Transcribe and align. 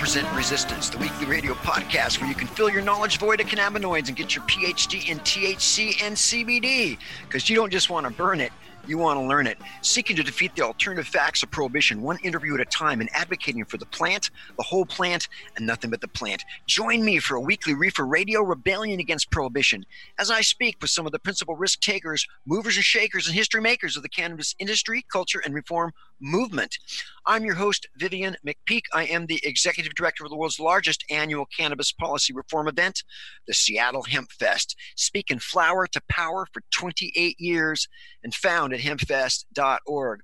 Welcome 0.00 0.14
to 0.14 0.20
the 0.20 0.24
Hemp 0.24 0.32
Present 0.32 0.36
Resistance, 0.36 0.88
the 0.88 0.98
weekly 0.98 1.26
radio 1.26 1.52
podcast 1.52 2.20
where 2.20 2.28
you 2.28 2.34
can 2.34 2.46
fill 2.46 2.70
your 2.70 2.80
knowledge 2.80 3.18
void 3.18 3.38
of 3.38 3.46
cannabinoids 3.48 4.08
and 4.08 4.16
get 4.16 4.34
your 4.34 4.42
PhD 4.44 5.10
in 5.10 5.18
THC 5.20 6.02
and 6.02 6.16
CBD. 6.16 6.96
Because 7.26 7.50
you 7.50 7.56
don't 7.56 7.70
just 7.70 7.90
want 7.90 8.06
to 8.06 8.12
burn 8.12 8.40
it, 8.40 8.50
you 8.86 8.96
want 8.96 9.20
to 9.20 9.26
learn 9.26 9.46
it. 9.46 9.58
Seeking 9.82 10.16
to 10.16 10.22
defeat 10.22 10.56
the 10.56 10.62
alternative 10.62 11.06
facts 11.06 11.42
of 11.42 11.50
prohibition, 11.50 12.00
one 12.00 12.16
interview 12.22 12.54
at 12.54 12.60
a 12.60 12.64
time, 12.64 13.02
and 13.02 13.10
advocating 13.12 13.62
for 13.66 13.76
the 13.76 13.84
plant, 13.84 14.30
the 14.56 14.62
whole 14.62 14.86
plant, 14.86 15.28
and 15.56 15.66
nothing 15.66 15.90
but 15.90 16.00
the 16.00 16.08
plant. 16.08 16.44
Join 16.66 17.04
me 17.04 17.18
for 17.18 17.34
a 17.34 17.40
weekly 17.40 17.74
reefer 17.74 18.06
radio 18.06 18.40
rebellion 18.40 19.00
against 19.00 19.30
prohibition 19.30 19.84
as 20.18 20.30
I 20.30 20.40
speak 20.40 20.78
with 20.80 20.90
some 20.90 21.04
of 21.04 21.12
the 21.12 21.18
principal 21.18 21.56
risk 21.56 21.80
takers, 21.80 22.26
movers 22.46 22.76
and 22.76 22.84
shakers, 22.84 23.26
and 23.26 23.36
history 23.36 23.60
makers 23.60 23.98
of 23.98 24.02
the 24.02 24.08
cannabis 24.08 24.54
industry, 24.58 25.04
culture, 25.12 25.42
and 25.44 25.54
reform 25.54 25.92
movement. 26.20 26.78
I'm 27.26 27.44
your 27.44 27.54
host, 27.54 27.88
Vivian 27.96 28.36
McPeak. 28.46 28.82
I 28.92 29.04
am 29.04 29.26
the 29.26 29.40
executive 29.42 29.94
director 29.94 30.24
of 30.24 30.30
the 30.30 30.36
world's 30.36 30.60
largest 30.60 31.04
annual 31.10 31.46
cannabis 31.46 31.92
policy 31.92 32.32
reform 32.32 32.68
event, 32.68 33.02
the 33.46 33.54
Seattle 33.54 34.02
Hemp 34.02 34.30
Fest. 34.32 34.76
Speaking 34.96 35.38
flower 35.38 35.86
to 35.88 36.00
power 36.08 36.46
for 36.52 36.62
28 36.72 37.38
years 37.38 37.88
and 38.22 38.34
found 38.34 38.72
at 38.72 38.80
hempfest.org. 38.80 40.20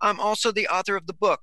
I'm 0.00 0.20
also 0.20 0.50
the 0.50 0.68
author 0.68 0.96
of 0.96 1.06
the 1.06 1.12
book, 1.12 1.40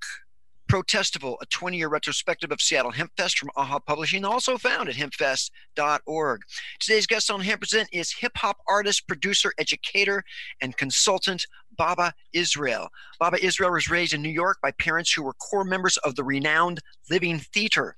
Protestival, 0.68 1.38
a 1.42 1.46
20 1.46 1.78
year 1.78 1.88
retrospective 1.88 2.52
of 2.52 2.62
Seattle 2.62 2.92
Hemp 2.92 3.12
Fest 3.18 3.38
from 3.38 3.50
AHA 3.56 3.80
Publishing, 3.80 4.26
also 4.26 4.58
found 4.58 4.90
at 4.90 4.96
hempfest.org. 4.96 6.42
Today's 6.80 7.08
guest 7.08 7.32
on 7.32 7.42
Hemp 7.42 7.62
Present 7.62 7.88
is 7.94 8.12
hip 8.12 8.34
hop 8.36 8.58
artist, 8.68 9.08
producer, 9.08 9.54
educator, 9.58 10.24
and 10.62 10.76
consultant 10.76 11.48
Baba 11.78 12.14
Israel. 12.34 12.90
Baba 13.20 13.44
Israel 13.44 13.72
was 13.72 13.90
raised 13.90 14.14
in 14.14 14.22
New 14.22 14.30
York 14.30 14.58
by 14.62 14.72
parents 14.72 15.14
who 15.14 15.24
were 15.24 15.34
core 15.34 15.64
members 15.64 15.98
of 15.98 16.16
the 16.16 16.24
renowned 16.24 16.80
Living 17.10 17.40
Theater. 17.40 17.96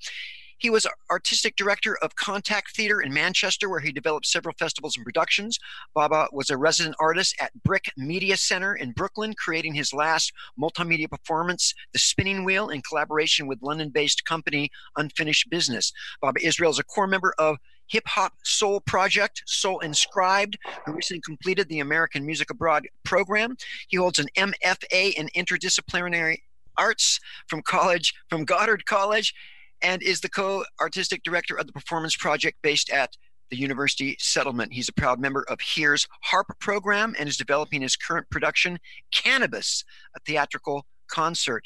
He 0.59 0.70
was 0.70 0.86
artistic 1.09 1.56
director 1.56 1.97
of 2.02 2.16
Contact 2.16 2.75
Theater 2.75 3.02
in 3.02 3.14
Manchester, 3.14 3.70
where 3.70 3.80
he 3.80 3.94
developed 3.94 4.25
several 4.25 4.53
festivals 4.59 4.97
and 4.97 5.06
productions. 5.06 5.58
Baba 5.96 6.28
was 6.34 6.50
a 6.50 6.58
resident 6.58 6.96
artist 7.00 7.34
at 7.40 7.52
BRIC 7.64 7.92
Media 7.96 8.36
Center 8.36 8.75
in 8.75 8.92
Brooklyn, 8.92 9.34
creating 9.34 9.74
his 9.74 9.94
last 9.94 10.34
multimedia 10.59 11.09
performance, 11.09 11.74
The 11.94 12.00
Spinning 12.00 12.44
Wheel, 12.44 12.70
in 12.70 12.81
collaboration 12.81 13.47
with 13.47 13.62
London 13.62 13.90
based 13.90 14.25
company 14.25 14.70
Unfinished 14.97 15.50
Business. 15.50 15.94
Baba 16.22 16.46
Israel 16.46 16.72
is 16.72 16.80
a 16.80 16.84
core 16.84 17.08
member 17.08 17.34
of 17.38 17.58
hip 17.88 18.08
hop 18.08 18.34
soul 18.44 18.81
project, 18.81 19.41
Soul 19.46 19.80
Inscribed, 19.80 20.58
who 20.86 20.91
recently 20.91 21.22
completed 21.22 21.70
the 21.70 21.80
American 21.80 22.26
Music 22.26 22.50
Abroad 22.50 22.86
program. 23.06 23.56
He 23.88 23.96
holds 23.96 24.20
an 24.20 24.28
MFA 24.38 25.14
in 25.14 25.30
interdisciplinary 25.30 26.40
arts 26.78 27.20
from 27.47 27.62
college, 27.62 28.14
from 28.30 28.44
Goddard 28.46 28.86
College, 28.86 29.34
and 29.81 30.01
is 30.01 30.22
the 30.22 30.29
co 30.29 30.63
artistic 30.81 31.23
director 31.23 31.56
of 31.56 31.67
the 31.67 31.73
performance 31.73 32.16
project 32.16 32.57
based 32.62 32.90
at 32.90 33.12
the 33.50 33.57
University 33.57 34.16
Settlement. 34.19 34.73
He's 34.73 34.90
a 34.90 34.94
proud 34.94 35.19
member 35.19 35.44
of 35.50 35.59
HERE's 35.59 36.07
HARP 36.23 36.59
program 36.59 37.16
and 37.17 37.28
is 37.28 37.38
developing 37.38 37.81
his 37.81 37.95
current 37.95 38.29
production, 38.29 38.79
Cannabis, 39.12 39.84
a 40.16 40.19
theatrical 40.19 40.85
concert. 41.09 41.64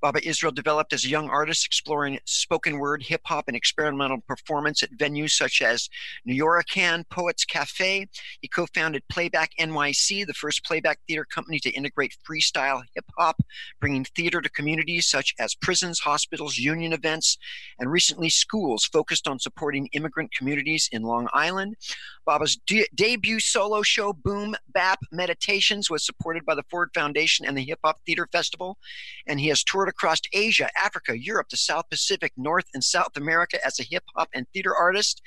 Baba 0.00 0.26
Israel 0.26 0.52
developed 0.52 0.92
as 0.94 1.04
a 1.04 1.08
young 1.08 1.28
artist, 1.28 1.66
exploring 1.66 2.18
spoken 2.24 2.78
word, 2.78 3.02
hip 3.02 3.20
hop, 3.26 3.44
and 3.48 3.56
experimental 3.56 4.18
performance 4.26 4.82
at 4.82 4.90
venues 4.92 5.32
such 5.32 5.60
as 5.60 5.88
Nuyorican 6.26 7.04
Poets 7.10 7.44
Cafe. 7.44 8.06
He 8.40 8.48
co 8.48 8.66
founded 8.74 9.02
Playback 9.10 9.50
NYC, 9.60 10.26
the 10.26 10.34
first 10.34 10.64
playback 10.64 10.98
theater 11.06 11.26
company 11.26 11.58
to 11.60 11.70
integrate 11.70 12.16
freestyle 12.28 12.82
hip 12.94 13.04
hop, 13.18 13.36
bringing 13.78 14.04
theater 14.04 14.40
to 14.40 14.48
communities 14.48 15.06
such 15.06 15.34
as 15.38 15.54
prisons, 15.54 16.00
hospitals, 16.00 16.56
union 16.56 16.92
events, 16.92 17.36
and 17.78 17.90
recently 17.90 18.30
schools 18.30 18.86
focused 18.86 19.28
on 19.28 19.38
supporting 19.38 19.88
immigrant 19.92 20.32
communities 20.32 20.88
in 20.92 21.02
Long 21.02 21.28
Island. 21.34 21.76
Baba's 22.24 22.56
de- 22.66 22.88
debut 22.94 23.40
solo 23.40 23.82
show, 23.82 24.12
Boom 24.12 24.54
Bap 24.68 25.00
Meditations, 25.12 25.90
was 25.90 26.06
supported 26.06 26.44
by 26.46 26.54
the 26.54 26.64
Ford 26.70 26.90
Foundation 26.94 27.44
and 27.44 27.56
the 27.56 27.64
Hip 27.64 27.80
Hop 27.84 28.00
Theater 28.06 28.28
Festival. 28.30 28.78
And 29.26 29.40
he 29.40 29.48
has 29.48 29.62
toured 29.62 29.88
across 29.88 30.20
Asia, 30.32 30.68
Africa, 30.82 31.18
Europe, 31.18 31.48
the 31.50 31.56
South 31.56 31.88
Pacific, 31.90 32.32
North 32.36 32.66
and 32.74 32.82
South 32.82 33.16
America 33.16 33.58
as 33.64 33.78
a 33.78 33.84
hip 33.84 34.04
hop 34.14 34.28
and 34.34 34.46
theater 34.52 34.74
artist, 34.74 35.22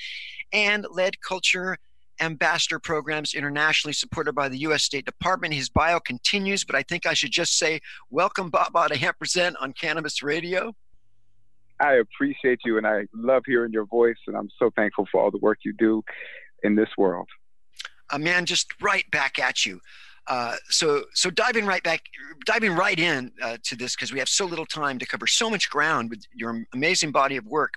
and 0.51 0.85
led 0.91 1.21
culture 1.21 1.77
ambassador 2.21 2.79
programs 2.79 3.33
internationally 3.33 3.93
supported 3.93 4.33
by 4.33 4.49
the 4.49 4.59
U.S. 4.59 4.83
State 4.83 5.05
Department. 5.05 5.53
His 5.53 5.69
bio 5.69 5.99
continues, 5.99 6.63
but 6.63 6.75
I 6.75 6.83
think 6.83 7.05
I 7.05 7.13
should 7.13 7.31
just 7.31 7.57
say, 7.57 7.81
welcome, 8.09 8.49
Baba, 8.49 8.89
to 8.89 8.97
Hemp 8.97 9.17
Present 9.17 9.55
on 9.59 9.73
Cannabis 9.73 10.21
Radio. 10.21 10.75
I 11.79 11.95
appreciate 11.95 12.59
you, 12.63 12.77
and 12.77 12.87
I 12.87 13.07
love 13.13 13.43
hearing 13.45 13.73
your 13.73 13.85
voice, 13.85 14.17
and 14.27 14.37
I'm 14.37 14.49
so 14.59 14.71
thankful 14.75 15.07
for 15.11 15.21
all 15.21 15.31
the 15.31 15.39
work 15.39 15.59
you 15.65 15.73
do 15.73 16.03
in 16.63 16.75
this 16.75 16.89
world. 16.97 17.27
A 18.11 18.19
man, 18.19 18.45
just 18.45 18.71
right 18.81 19.09
back 19.11 19.39
at 19.39 19.65
you. 19.65 19.81
Uh, 20.27 20.55
so, 20.69 21.03
so 21.13 21.29
diving 21.29 21.65
right 21.65 21.83
back, 21.83 22.01
diving 22.45 22.71
right 22.71 22.97
in 22.97 23.31
uh, 23.41 23.57
to 23.63 23.75
this 23.75 23.95
because 23.95 24.13
we 24.13 24.19
have 24.19 24.29
so 24.29 24.45
little 24.45 24.65
time 24.65 24.97
to 24.97 25.05
cover 25.05 25.27
so 25.27 25.49
much 25.49 25.69
ground 25.69 26.09
with 26.09 26.23
your 26.33 26.65
amazing 26.73 27.11
body 27.11 27.35
of 27.35 27.45
work. 27.45 27.73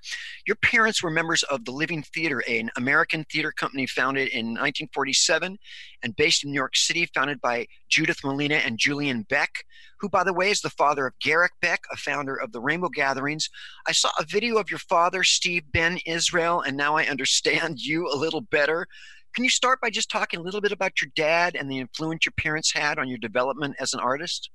Your 0.47 0.57
parents 0.57 1.03
were 1.03 1.11
members 1.11 1.43
of 1.45 1.65
the 1.65 1.73
Living 1.73 2.05
Theater, 2.15 2.43
an 2.49 2.71
American 2.77 3.25
theater 3.25 3.51
company 3.51 3.87
founded 3.87 4.29
in 4.29 4.47
1947 4.47 5.59
and 6.03 6.17
based 6.17 6.45
in 6.45 6.51
New 6.51 6.57
York 6.57 6.77
City, 6.77 7.07
founded 7.15 7.41
by 7.41 7.67
Judith 7.89 8.19
Malina 8.23 8.65
and 8.65 8.79
Julian 8.79 9.23
Beck, 9.23 9.51
who, 9.99 10.09
by 10.09 10.23
the 10.23 10.33
way, 10.33 10.51
is 10.51 10.61
the 10.61 10.71
father 10.71 11.07
of 11.07 11.19
Garrick 11.21 11.53
Beck, 11.61 11.81
a 11.93 11.97
founder 11.97 12.37
of 12.37 12.53
the 12.53 12.61
Rainbow 12.61 12.89
Gatherings. 12.89 13.49
I 13.87 13.93
saw 13.93 14.11
a 14.19 14.25
video 14.25 14.59
of 14.59 14.71
your 14.71 14.79
father, 14.79 15.25
Steve 15.25 15.65
Ben 15.73 15.99
Israel, 16.07 16.61
and 16.61 16.77
now 16.77 16.97
I 16.97 17.07
understand 17.07 17.81
you 17.85 18.09
a 18.09 18.17
little 18.17 18.43
better. 18.43 18.87
Can 19.37 19.45
you 19.45 19.51
start 19.51 19.83
by 19.83 19.91
just 19.91 20.11
talking 20.11 20.41
a 20.41 20.43
little 20.43 20.63
bit 20.63 20.73
about 20.73 21.03
your 21.03 21.11
dad 21.15 21.57
and 21.57 21.71
the 21.71 21.79
influence 21.79 22.25
your 22.25 22.33
parents 22.39 22.73
had 22.73 22.99
on 22.99 23.07
your 23.07 23.19
development 23.19 23.77
as 23.79 23.93
an 23.93 24.01
artist? 24.01 24.49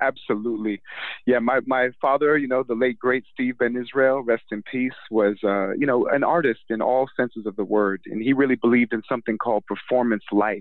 Absolutely. 0.00 0.82
Yeah, 1.26 1.38
my, 1.38 1.60
my 1.66 1.88
father, 2.00 2.36
you 2.36 2.48
know, 2.48 2.62
the 2.62 2.74
late 2.74 2.98
great 2.98 3.24
Steve 3.32 3.58
Ben 3.58 3.76
Israel, 3.76 4.20
rest 4.22 4.44
in 4.50 4.62
peace, 4.70 4.92
was, 5.10 5.36
uh, 5.42 5.72
you 5.72 5.86
know, 5.86 6.06
an 6.08 6.22
artist 6.22 6.60
in 6.68 6.82
all 6.82 7.08
senses 7.16 7.46
of 7.46 7.56
the 7.56 7.64
word. 7.64 8.02
And 8.06 8.22
he 8.22 8.32
really 8.32 8.56
believed 8.56 8.92
in 8.92 9.02
something 9.08 9.38
called 9.38 9.64
performance 9.66 10.24
life. 10.32 10.58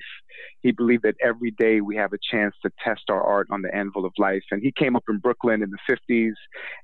He 0.61 0.71
believed 0.71 1.03
that 1.03 1.15
every 1.21 1.51
day 1.51 1.81
we 1.81 1.95
have 1.97 2.13
a 2.13 2.17
chance 2.31 2.55
to 2.63 2.71
test 2.83 3.03
our 3.09 3.21
art 3.21 3.47
on 3.51 3.61
the 3.61 3.73
anvil 3.75 4.05
of 4.05 4.13
life. 4.17 4.43
And 4.51 4.61
he 4.61 4.71
came 4.71 4.95
up 4.95 5.03
in 5.09 5.17
Brooklyn 5.17 5.61
in 5.61 5.71
the 5.71 5.95
50s. 6.11 6.33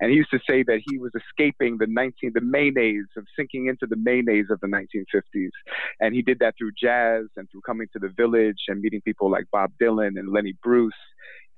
And 0.02 0.12
he 0.12 0.18
used 0.18 0.32
to 0.32 0.40
say 0.50 0.64
that 0.64 0.82
he 0.86 0.98
was 0.98 1.12
escaping 1.16 1.78
the 1.78 1.88
19, 1.88 2.32
the 2.34 2.42
mayonnaise 2.42 3.08
of 3.16 3.26
sinking 3.38 3.68
into 3.68 3.88
the 3.88 3.98
mayonnaise 3.98 4.48
of 4.50 4.60
the 4.60 4.68
1950s. 4.68 5.52
And 6.02 6.14
he 6.14 6.22
did 6.22 6.40
that 6.40 6.56
through 6.58 6.72
jazz 6.82 7.26
and 7.38 7.50
through 7.50 7.62
coming 7.62 7.88
to 7.94 8.00
the 8.00 8.10
village 8.10 8.64
and 8.68 8.82
meeting 8.82 9.02
people 9.02 9.32
like 9.32 9.46
Bob 9.52 9.72
Dylan 9.82 10.20
and 10.20 10.32
Lenny 10.34 10.54
Bruce 10.62 10.94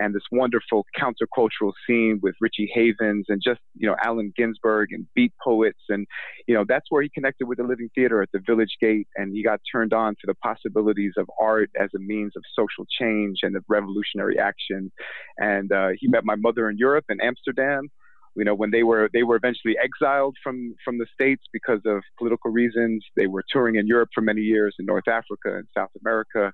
and 0.04 0.14
this 0.14 0.24
wonderful 0.32 0.86
countercultural 1.00 1.72
scene 1.88 2.20
with 2.22 2.36
Richie 2.42 2.70
Havens 2.74 3.28
and 3.30 3.42
just, 3.42 3.62
you 3.76 3.88
know, 3.88 3.96
Allen 4.04 4.34
Ginsberg 4.36 4.90
and 4.92 5.08
beat 5.16 5.32
poets. 5.42 5.80
And, 5.88 6.06
you 6.46 6.54
know, 6.54 6.66
that's 6.68 6.88
where 6.90 7.02
he 7.02 7.10
connected 7.10 7.48
with 7.48 7.58
the 7.58 7.64
Living 7.64 7.90
Theater 7.96 8.22
at 8.22 8.30
the 8.34 8.42
Village 8.46 8.76
Gate. 8.82 9.08
And 9.16 9.34
he 9.34 9.44
got 9.44 9.62
turned 9.72 9.94
on 9.94 10.16
to 10.16 10.28
the 10.28 10.36
possibilities 10.36 11.14
of 11.18 11.30
art 11.40 11.70
as 11.80 11.90
a 11.96 12.00
means 12.00 12.34
of 12.36 12.44
social 12.54 12.86
change 13.00 13.40
and 13.44 13.56
of 13.56 13.64
revolutionary 13.70 14.38
action. 14.38 14.92
And 15.38 15.72
uh, 15.72 15.90
he 15.98 16.10
met 16.10 16.26
my 16.26 16.36
mother 16.36 16.70
in 16.70 16.78
Europe 16.78 17.06
in 17.10 17.22
Amsterdam 17.22 17.90
you 18.36 18.44
know 18.44 18.56
when 18.56 18.72
they 18.72 18.84
were 18.84 19.10
they 19.14 19.24
were 19.24 19.36
eventually 19.36 19.76
exiled 19.82 20.36
from 20.44 20.74
from 20.84 20.98
the 20.98 21.06
states 21.14 21.44
because 21.54 21.82
of 21.86 22.02
political 22.18 22.50
reasons 22.50 23.06
they 23.16 23.28
were 23.28 23.44
touring 23.48 23.76
in 23.76 23.86
europe 23.86 24.10
for 24.14 24.22
many 24.22 24.42
years 24.42 24.76
in 24.80 24.88
north 24.88 25.08
africa 25.08 25.58
and 25.58 25.68
south 25.78 25.92
america 26.02 26.52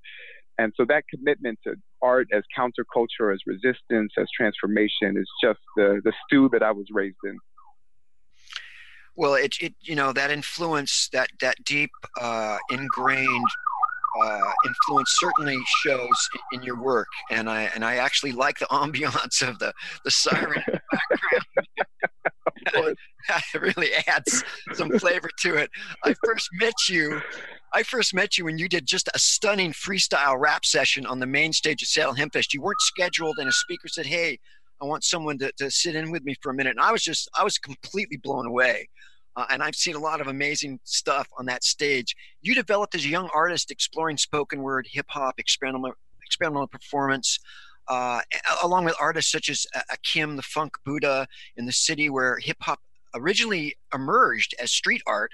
and 0.60 0.74
so 0.76 0.86
that 0.90 1.06
commitment 1.10 1.58
to 1.66 1.76
art 2.02 2.28
as 2.34 2.44
counterculture, 2.58 3.34
as 3.34 3.40
resistance, 3.48 4.12
as 4.20 4.28
transformation 4.36 5.16
is 5.16 5.30
just 5.42 5.60
the, 5.78 6.02
the 6.04 6.12
stew 6.26 6.50
that 6.52 6.62
I 6.62 6.72
was 6.72 6.88
raised 6.92 7.16
in. 7.24 7.38
Well, 9.16 9.36
it, 9.36 9.56
it 9.62 9.74
you 9.82 9.96
know 9.96 10.12
that 10.14 10.32
influence, 10.32 11.10
that 11.14 11.30
that 11.42 11.56
deep 11.66 11.90
uh, 12.20 12.58
ingrained 12.70 13.48
uh, 14.22 14.52
influence 14.66 15.16
certainly 15.20 15.58
shows 15.84 16.30
in 16.52 16.62
your 16.64 16.82
work, 16.82 17.08
and 17.30 17.50
I 17.50 17.64
and 17.74 17.84
I 17.84 17.96
actually 17.96 18.34
like 18.34 18.60
the 18.60 18.66
ambiance 18.72 19.42
of 19.42 19.60
the 19.60 19.74
the 20.04 20.12
siren 20.12 20.62
in 20.68 20.74
the 20.74 20.82
background. 20.92 21.46
it 23.54 23.62
really 23.62 23.90
adds 24.08 24.44
some 24.74 24.90
flavor 25.00 25.30
to 25.42 25.56
it. 25.56 25.70
I 26.04 26.14
first 26.24 26.50
met 26.54 26.74
you 26.90 27.22
I 27.72 27.84
first 27.84 28.14
met 28.14 28.38
you 28.38 28.46
when 28.46 28.58
you 28.58 28.68
did 28.68 28.88
just 28.88 29.10
a 29.14 29.20
stunning 29.20 29.74
freestyle 29.74 30.40
rap 30.40 30.66
session 30.66 31.06
on 31.06 31.20
the 31.20 31.28
main 31.28 31.54
stage 31.54 31.84
at 31.84 31.88
Seattle 31.88 32.16
Hempfest. 32.16 32.54
You 32.54 32.62
weren't 32.62 32.82
scheduled, 32.82 33.38
and 33.38 33.48
a 33.48 33.52
speaker 33.52 33.88
said, 33.88 34.08
"Hey, 34.08 34.40
I 34.82 34.86
want 34.86 35.04
someone 35.04 35.38
to, 35.40 35.52
to 35.58 35.70
sit 35.70 35.96
in 35.96 36.10
with 36.12 36.24
me 36.24 36.36
for 36.42 36.52
a 36.52 36.54
minute." 36.56 36.72
And 36.72 36.80
I 36.80 36.92
was 36.92 37.04
just, 37.04 37.30
I 37.38 37.44
was 37.44 37.58
completely 37.58 38.18
blown 38.18 38.48
away. 38.48 38.90
Uh, 39.36 39.46
and 39.52 39.62
I've 39.62 39.76
seen 39.76 39.96
a 39.96 40.00
lot 40.00 40.20
of 40.20 40.28
amazing 40.28 40.80
stuff 40.84 41.28
on 41.38 41.46
that 41.46 41.64
stage. 41.64 42.16
You 42.42 42.56
developed 42.56 42.96
as 42.96 43.06
a 43.06 43.10
young 43.10 43.30
artist, 43.34 43.72
exploring 43.72 44.18
spoken 44.18 44.62
word, 44.62 44.88
hip 44.92 45.06
hop, 45.10 45.40
experimental, 45.40 45.94
experimental 46.26 46.68
performance. 46.68 47.40
Uh, 47.88 48.22
along 48.64 48.86
with 48.86 48.96
artists 49.00 49.32
such 49.32 49.50
as 49.50 49.66
uh, 49.76 49.82
Akim, 49.92 50.36
the 50.36 50.44
Funk 50.44 50.74
Buddha, 50.86 51.28
in 51.58 51.66
the 51.66 51.72
city 51.72 52.10
where 52.10 52.38
hip 52.40 52.58
hop 52.62 52.80
originally 53.16 53.76
emerged 53.94 54.54
as 54.60 54.72
street 54.72 55.02
art, 55.08 55.32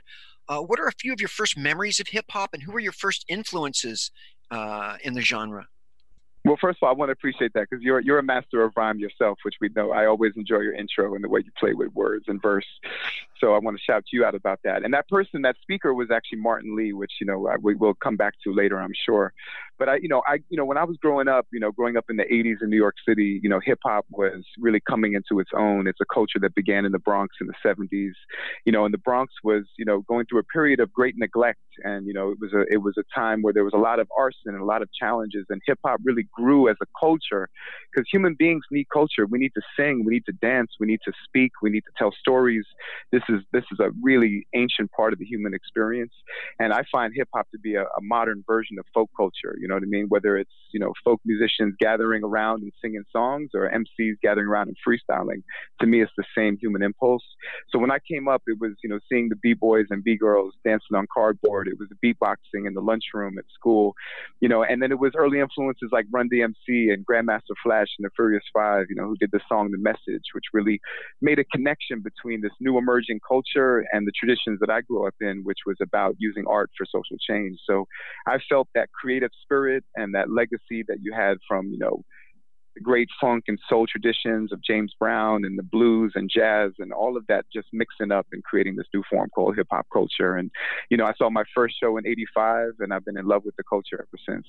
uh, 0.48 0.60
what 0.60 0.80
are 0.80 0.88
a 0.88 0.94
few 0.94 1.14
of 1.14 1.20
your 1.20 1.30
first 1.30 1.58
memories 1.58 2.00
of 2.00 2.08
hip 2.08 2.26
hop, 2.30 2.52
and 2.54 2.64
who 2.64 2.72
were 2.72 2.80
your 2.80 2.92
first 2.92 3.26
influences 3.28 4.12
uh, 4.52 4.98
in 5.04 5.14
the 5.14 5.22
genre? 5.22 5.68
Well, 6.46 6.58
first 6.62 6.78
of 6.80 6.86
all, 6.86 6.94
I 6.94 6.94
want 6.94 7.10
to 7.10 7.14
appreciate 7.14 7.54
that 7.54 7.68
because 7.70 7.84
you're 7.84 8.00
you're 8.00 8.20
a 8.20 8.24
master 8.24 8.64
of 8.64 8.74
rhyme 8.78 9.00
yourself, 9.00 9.40
which 9.42 9.56
we 9.60 9.70
know. 9.76 9.92
I 9.92 10.06
always 10.06 10.34
enjoy 10.36 10.60
your 10.60 10.74
intro 10.74 11.16
and 11.16 11.24
the 11.24 11.28
way 11.28 11.42
you 11.44 11.52
play 11.60 11.74
with 11.74 11.92
words 11.94 12.26
and 12.28 12.40
verse. 12.40 12.68
So 13.40 13.54
I 13.54 13.60
want 13.60 13.78
to 13.78 13.84
shout 13.84 14.06
you 14.12 14.26
out 14.26 14.36
about 14.36 14.60
that. 14.64 14.84
And 14.84 14.94
that 14.94 15.08
person, 15.10 15.42
that 15.42 15.56
speaker, 15.62 15.94
was 15.94 16.10
actually 16.12 16.40
Martin 16.40 16.76
Lee, 16.76 16.94
which 16.94 17.12
you 17.20 17.28
know 17.28 17.48
uh, 17.48 17.58
we 17.62 17.76
will 17.76 17.94
come 17.94 18.16
back 18.16 18.34
to 18.44 18.54
later, 18.54 18.80
I'm 18.80 18.94
sure. 19.06 19.34
But 19.78 19.90
I, 19.90 19.96
you 19.98 20.08
know, 20.08 20.22
I, 20.26 20.36
you 20.50 20.58
know, 20.58 20.64
when 20.64 20.78
I 20.78 20.86
was 20.86 20.98
growing 20.98 21.28
up, 21.28 21.48
you 21.52 21.60
know, 21.60 21.72
growing 21.72 21.98
up 21.98 22.06
in 22.10 22.16
the 22.16 22.24
'80s 22.24 22.58
in 22.62 22.70
New 22.70 22.78
York 22.78 22.96
City, 23.08 23.40
you 23.44 23.50
know, 23.50 23.60
hip 23.60 23.80
hop 23.84 24.06
was 24.10 24.44
really 24.58 24.80
coming 24.80 25.14
into 25.14 25.40
its 25.40 25.52
own. 25.56 25.88
It's 25.88 26.00
a 26.02 26.06
culture 26.14 26.40
that 26.42 26.56
began 26.56 26.86
in 26.86 26.92
the 26.92 27.00
Bronx 27.00 27.36
in 27.42 27.48
the 27.48 27.54
'70s, 27.66 28.12
you 28.66 28.72
know, 28.72 28.86
and 28.86 28.94
the 28.94 29.00
Bronx 29.00 29.34
was, 29.44 29.64
you 29.78 29.86
know, 29.86 30.02
going 30.02 30.26
through 30.28 30.40
a 30.40 30.44
period 30.44 30.80
of 30.80 30.94
great 30.94 31.16
neglect, 31.18 31.60
and 31.84 32.08
you 32.08 32.14
know, 32.14 32.32
it 32.32 32.38
was 32.40 32.54
a 32.54 32.64
it 32.72 32.78
was 32.78 32.96
a 32.98 33.04
time 33.14 33.42
where 33.42 33.54
there 33.54 33.64
was 33.64 33.74
a 33.74 33.80
lot 33.80 34.00
of 34.00 34.08
arson 34.18 34.54
and 34.54 34.62
a 34.62 34.66
lot 34.66 34.82
of 34.82 34.90
challenges, 34.94 35.46
and 35.50 35.62
hip 35.66 35.80
hop 35.86 36.00
really 36.04 36.28
grew 36.34 36.70
as 36.70 36.78
a 36.82 36.86
culture 36.98 37.50
because 37.92 38.08
human 38.12 38.36
beings 38.38 38.64
need 38.72 38.88
culture. 38.92 39.26
We 39.26 39.40
need 39.40 39.52
to 39.56 39.62
sing, 39.78 40.04
we 40.06 40.14
need 40.14 40.26
to 40.26 40.34
dance, 40.34 40.72
we 40.80 40.88
need 40.88 41.02
to 41.06 41.12
speak, 41.26 41.52
we 41.62 41.70
need 41.70 41.82
to 41.82 41.92
tell 41.98 42.12
stories. 42.18 42.66
This 43.12 43.24
is 43.30 43.35
this 43.52 43.64
is 43.72 43.80
a 43.80 43.90
really 44.02 44.48
ancient 44.54 44.92
part 44.92 45.14
of 45.14 45.20
the 45.20 45.26
human 45.26 45.54
experience, 45.54 46.14
and 46.60 46.74
I 46.74 46.84
find 46.92 47.14
hip 47.16 47.30
hop 47.34 47.50
to 47.52 47.60
be 47.60 47.76
a, 47.76 47.84
a 47.84 48.02
modern 48.02 48.44
version 48.48 48.78
of 48.80 48.86
folk 48.94 49.10
culture. 49.16 49.56
You 49.60 49.68
know 49.68 49.76
what 49.76 49.84
I 49.84 49.88
mean? 49.88 50.08
Whether 50.10 50.38
it's 50.38 50.52
you 50.72 50.80
know 50.80 50.94
folk 51.04 51.22
musicians 51.26 51.76
gathering 51.80 52.24
around 52.24 52.64
and 52.64 52.72
singing 52.82 53.04
songs, 53.12 53.52
or 53.54 53.70
MCs 53.70 54.16
gathering 54.22 54.48
around 54.48 54.70
and 54.70 54.78
freestyling, 54.86 55.44
to 55.82 55.88
me 55.88 56.02
it's 56.02 56.12
the 56.18 56.26
same 56.38 56.58
human 56.58 56.82
impulse. 56.82 57.24
So 57.70 57.80
when 57.80 57.92
I 57.92 58.00
came 58.00 58.28
up, 58.28 58.44
it 58.48 58.58
was 58.60 58.72
you 58.84 58.90
know 58.90 59.00
seeing 59.10 59.30
the 59.30 59.36
b 59.36 59.54
boys 59.54 59.88
and 59.90 60.04
b 60.04 60.16
girls 60.18 60.54
dancing 60.64 60.96
on 60.96 61.08
cardboard. 61.14 61.68
It 61.68 61.78
was 61.80 61.90
the 61.90 61.96
beatboxing 62.06 62.68
in 62.68 62.74
the 62.74 62.82
lunchroom 62.82 63.38
at 63.38 63.46
school, 63.54 63.96
you 64.40 64.50
know, 64.50 64.64
and 64.64 64.82
then 64.82 64.92
it 64.92 65.00
was 65.00 65.14
early 65.16 65.40
influences 65.40 65.90
like 65.92 66.06
Run 66.12 66.30
DMC 66.30 66.94
and 66.94 67.06
Grandmaster 67.06 67.56
Flash 67.64 67.88
and 67.98 68.06
the 68.06 68.10
Furious 68.16 68.44
Five, 68.54 68.86
you 68.90 68.96
know, 68.96 69.08
who 69.08 69.18
did 69.18 69.32
the 69.32 69.40
song 69.48 69.72
The 69.72 69.78
Message, 69.78 70.24
which 70.34 70.46
really 70.54 70.80
made 71.22 71.40
a 71.40 71.44
connection 71.46 72.02
between 72.02 72.42
this 72.42 72.52
new 72.60 72.78
emerging 72.78 73.15
culture 73.28 73.86
and 73.92 74.08
the 74.08 74.12
traditions 74.12 74.60
that 74.60 74.70
I 74.70 74.82
grew 74.82 75.08
up 75.08 75.16
in, 75.22 75.42
which 75.44 75.60
was 75.66 75.78
about 75.82 76.16
using 76.18 76.46
art 76.48 76.70
for 76.78 76.86
social 76.86 77.18
change. 77.20 77.60
So 77.68 77.86
I 78.28 78.38
felt 78.50 78.68
that 78.76 78.90
creative 78.92 79.32
spirit 79.42 79.84
and 79.96 80.14
that 80.16 80.30
legacy 80.30 80.84
that 80.88 80.98
you 81.02 81.14
had 81.14 81.38
from, 81.48 81.68
you 81.68 81.78
know, 81.78 82.02
the 82.76 82.82
great 82.82 83.08
funk 83.20 83.46
and 83.48 83.58
soul 83.70 83.88
traditions 83.88 84.52
of 84.52 84.62
James 84.62 84.94
Brown 85.00 85.46
and 85.46 85.58
the 85.58 85.64
blues 85.64 86.12
and 86.16 86.30
jazz 86.34 86.72
and 86.78 86.92
all 86.92 87.16
of 87.16 87.26
that 87.28 87.46
just 87.52 87.68
mixing 87.72 88.12
up 88.12 88.28
and 88.32 88.44
creating 88.44 88.76
this 88.76 88.88
new 88.94 89.02
form 89.10 89.30
called 89.30 89.56
hip 89.56 89.68
hop 89.72 89.88
culture. 89.92 90.36
And, 90.36 90.52
you 90.90 90.98
know, 90.98 91.06
I 91.06 91.14
saw 91.18 91.30
my 91.30 91.44
first 91.56 91.76
show 91.82 91.98
in 91.98 92.06
85 92.06 92.72
and 92.80 92.94
I've 92.94 93.06
been 93.06 93.18
in 93.18 93.28
love 93.28 93.44
with 93.46 93.56
the 93.56 93.64
culture 93.64 94.06
ever 94.06 94.20
since. 94.28 94.46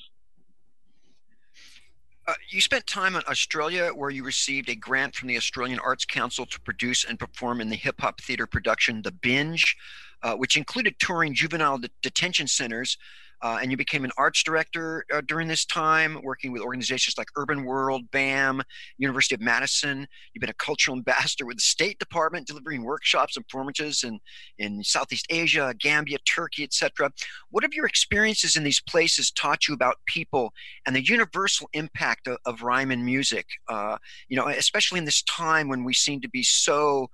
Uh, 2.29 2.35
you 2.49 2.61
spent 2.61 2.85
time 2.89 3.15
in 3.15 3.23
Australia 3.29 3.91
where 3.91 4.11
you 4.11 4.25
received 4.25 4.69
a 4.69 4.75
grant 4.75 5.15
from 5.15 5.29
the 5.29 5.37
Australian 5.37 5.79
Arts 5.79 6.05
Council 6.05 6.45
to 6.47 6.61
produce 6.61 7.05
and 7.05 7.21
perform 7.21 7.61
in 7.61 7.69
the 7.69 7.77
hip 7.77 8.01
hop 8.01 8.21
theater 8.21 8.47
production 8.49 9.03
The 9.03 9.13
Binge, 9.13 9.77
uh, 10.23 10.35
which 10.35 10.57
included 10.57 10.99
touring 10.99 11.35
juvenile 11.35 11.79
de- 11.79 11.91
detention 12.03 12.49
centers 12.49 12.99
uh, 13.43 13.59
and 13.61 13.71
you 13.71 13.77
became 13.77 14.05
an 14.05 14.11
arts 14.17 14.43
director 14.43 15.05
uh, 15.13 15.21
during 15.27 15.49
this 15.49 15.65
time, 15.65 16.21
working 16.23 16.53
with 16.53 16.63
organizations 16.63 17.19
like 17.19 17.29
Urban 17.37 17.65
Word, 17.65 18.03
BAM, 18.11 18.63
University 18.99 19.35
of 19.35 19.41
Madison. 19.41 20.07
You've 20.33 20.41
been 20.41 20.51
a 20.51 20.55
cultural 20.55 20.97
ambassador 20.97 21.47
with 21.47 21.57
the 21.57 21.63
State 21.63 21.99
Department, 21.99 22.47
delivering 22.47 22.83
workshops 22.83 23.37
and 23.37 23.47
performances 23.47 24.05
in, 24.05 24.19
in 24.59 24.83
Southeast 24.83 25.27
Asia, 25.31 25.75
Gambia, 25.79 26.19
Turkey, 26.27 26.65
etc. 26.65 27.13
What 27.51 27.63
have 27.63 27.75
your 27.75 27.87
experiences 27.87 28.57
in 28.57 28.65
these 28.65 28.81
places 28.81 29.31
taught 29.31 29.69
you 29.69 29.75
about 29.75 29.97
people 30.07 30.53
and 30.87 30.97
the 30.97 31.05
universal 31.05 31.69
impact 31.73 32.27
of, 32.27 32.39
of 32.47 32.63
rhyme 32.63 32.91
and 32.91 33.05
music? 33.05 33.47
Uh, 33.69 33.99
you 34.29 34.37
know, 34.37 34.49
especially 34.49 34.99
in 34.99 35.05
this 35.05 35.23
time 35.23 35.69
when 35.69 35.85
we 35.85 35.93
seem 35.93 36.21
to 36.21 36.29
be 36.29 36.43
so 36.43 37.11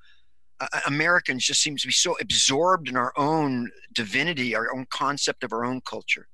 Americans 0.87 1.45
just 1.45 1.63
seem 1.63 1.77
to 1.77 1.87
be 1.87 1.93
so 1.93 2.17
absorbed 2.21 2.89
in 2.89 2.97
our 2.97 3.13
own 3.17 3.71
divinity, 3.93 4.55
our 4.55 4.75
own 4.75 4.87
concept 4.91 5.45
of 5.45 5.53
our 5.53 5.65
own 5.65 5.81
culture. 5.81 6.29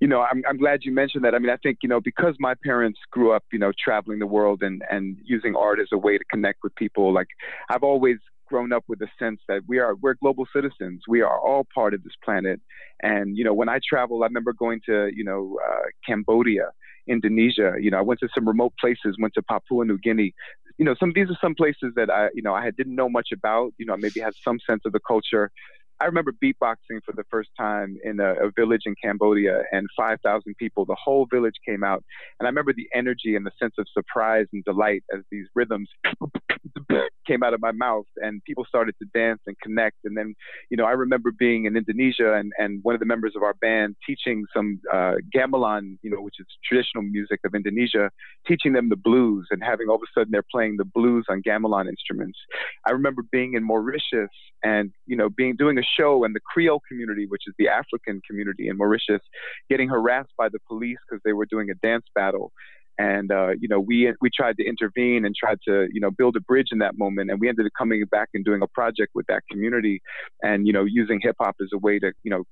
You 0.00 0.08
know, 0.08 0.22
I'm, 0.22 0.42
I'm 0.46 0.58
glad 0.58 0.80
you 0.82 0.92
mentioned 0.92 1.24
that. 1.24 1.34
I 1.34 1.38
mean, 1.38 1.48
I 1.48 1.56
think, 1.56 1.78
you 1.82 1.88
know, 1.88 2.00
because 2.00 2.34
my 2.38 2.54
parents 2.62 2.98
grew 3.10 3.32
up, 3.32 3.44
you 3.50 3.58
know, 3.58 3.72
traveling 3.82 4.18
the 4.18 4.26
world 4.26 4.62
and, 4.62 4.82
and 4.90 5.16
using 5.24 5.56
art 5.56 5.80
as 5.80 5.88
a 5.92 5.98
way 5.98 6.18
to 6.18 6.24
connect 6.24 6.58
with 6.62 6.74
people, 6.74 7.14
like 7.14 7.28
I've 7.70 7.82
always 7.82 8.18
grown 8.46 8.72
up 8.72 8.84
with 8.88 9.00
a 9.02 9.08
sense 9.18 9.40
that 9.48 9.62
we 9.66 9.78
are 9.78 9.94
we're 9.96 10.14
global 10.14 10.46
citizens. 10.54 11.02
We 11.08 11.20
are 11.20 11.38
all 11.38 11.66
part 11.74 11.94
of 11.94 12.02
this 12.02 12.12
planet. 12.24 12.60
And 13.02 13.36
you 13.36 13.44
know, 13.44 13.54
when 13.54 13.68
I 13.68 13.80
travel, 13.86 14.22
I 14.22 14.26
remember 14.26 14.52
going 14.52 14.80
to 14.86 15.10
you 15.14 15.24
know 15.24 15.58
uh, 15.66 15.84
Cambodia 16.06 16.70
Indonesia. 17.08 17.74
You 17.80 17.90
know, 17.90 17.98
I 17.98 18.02
went 18.02 18.20
to 18.20 18.28
some 18.34 18.46
remote 18.46 18.74
places, 18.80 19.16
went 19.20 19.34
to 19.34 19.42
Papua 19.42 19.84
New 19.84 19.98
Guinea. 19.98 20.34
You 20.78 20.84
know, 20.84 20.94
some 20.98 21.12
these 21.14 21.30
are 21.30 21.38
some 21.40 21.54
places 21.54 21.92
that 21.96 22.10
I, 22.10 22.28
you 22.34 22.42
know, 22.42 22.54
I 22.54 22.70
didn't 22.70 22.94
know 22.94 23.08
much 23.08 23.28
about. 23.32 23.72
You 23.78 23.86
know, 23.86 23.94
I 23.94 23.96
maybe 23.96 24.20
had 24.20 24.34
some 24.44 24.58
sense 24.66 24.82
of 24.84 24.92
the 24.92 25.00
culture. 25.00 25.50
I 26.00 26.04
remember 26.04 26.32
beatboxing 26.32 27.00
for 27.04 27.12
the 27.14 27.24
first 27.30 27.50
time 27.58 27.96
in 28.04 28.20
a, 28.20 28.34
a 28.34 28.50
village 28.54 28.82
in 28.84 28.94
Cambodia, 29.02 29.62
and 29.72 29.86
5,000 29.96 30.54
people, 30.58 30.84
the 30.84 30.96
whole 31.02 31.26
village 31.30 31.54
came 31.66 31.82
out. 31.82 32.04
And 32.38 32.46
I 32.46 32.50
remember 32.50 32.72
the 32.74 32.88
energy 32.94 33.34
and 33.34 33.46
the 33.46 33.52
sense 33.60 33.74
of 33.78 33.86
surprise 33.92 34.46
and 34.52 34.62
delight 34.64 35.04
as 35.14 35.22
these 35.30 35.46
rhythms 35.54 35.88
came 37.26 37.42
out 37.42 37.54
of 37.54 37.60
my 37.60 37.72
mouth, 37.72 38.06
and 38.16 38.42
people 38.44 38.64
started 38.68 38.94
to 39.00 39.08
dance 39.14 39.40
and 39.46 39.56
connect. 39.62 39.96
And 40.04 40.16
then, 40.16 40.34
you 40.70 40.76
know, 40.76 40.84
I 40.84 40.92
remember 40.92 41.32
being 41.36 41.64
in 41.64 41.76
Indonesia, 41.76 42.34
and, 42.34 42.52
and 42.58 42.80
one 42.82 42.94
of 42.94 43.00
the 43.00 43.06
members 43.06 43.32
of 43.34 43.42
our 43.42 43.54
band 43.54 43.96
teaching 44.06 44.44
some 44.54 44.80
uh, 44.92 45.14
gamelan, 45.34 45.98
you 46.02 46.10
know, 46.10 46.20
which 46.20 46.36
is 46.38 46.46
traditional 46.64 47.02
music 47.04 47.40
of 47.44 47.54
Indonesia, 47.54 48.10
teaching 48.46 48.74
them 48.74 48.90
the 48.90 48.96
blues, 48.96 49.48
and 49.50 49.62
having 49.64 49.88
all 49.88 49.96
of 49.96 50.02
a 50.02 50.10
sudden 50.18 50.30
they're 50.30 50.44
playing 50.50 50.76
the 50.76 50.84
blues 50.84 51.24
on 51.30 51.42
gamelan 51.42 51.88
instruments. 51.88 52.38
I 52.86 52.92
remember 52.92 53.22
being 53.30 53.54
in 53.54 53.64
Mauritius 53.64 54.30
and 54.62 54.92
you 55.06 55.16
know 55.16 55.28
being 55.28 55.56
doing 55.56 55.78
a 55.78 55.85
show 55.98 56.24
and 56.24 56.34
the 56.34 56.40
Creole 56.40 56.80
community, 56.88 57.26
which 57.28 57.42
is 57.46 57.54
the 57.58 57.68
African 57.68 58.20
community 58.28 58.68
in 58.68 58.76
Mauritius, 58.76 59.22
getting 59.68 59.88
harassed 59.88 60.32
by 60.36 60.48
the 60.48 60.58
police 60.66 60.98
because 61.08 61.20
they 61.24 61.32
were 61.32 61.46
doing 61.46 61.70
a 61.70 61.74
dance 61.74 62.06
battle. 62.14 62.52
And 62.98 63.30
uh, 63.30 63.50
you 63.60 63.68
know, 63.68 63.78
we 63.78 64.12
we 64.20 64.30
tried 64.34 64.56
to 64.56 64.64
intervene 64.64 65.26
and 65.26 65.34
tried 65.34 65.58
to 65.68 65.86
you 65.92 66.00
know 66.00 66.10
build 66.10 66.34
a 66.36 66.40
bridge 66.40 66.68
in 66.72 66.78
that 66.78 66.96
moment, 66.96 67.30
and 67.30 67.38
we 67.40 67.48
ended 67.48 67.66
up 67.66 67.72
coming 67.76 68.02
back 68.10 68.30
and 68.32 68.44
doing 68.44 68.62
a 68.62 68.66
project 68.68 69.12
with 69.14 69.26
that 69.26 69.42
community, 69.50 70.00
and 70.42 70.66
you 70.66 70.72
know, 70.72 70.84
using 70.84 71.20
hip 71.22 71.36
hop 71.38 71.56
as 71.60 71.68
a 71.74 71.78
way 71.78 71.98
to 71.98 72.12
you 72.22 72.30
know 72.30 72.44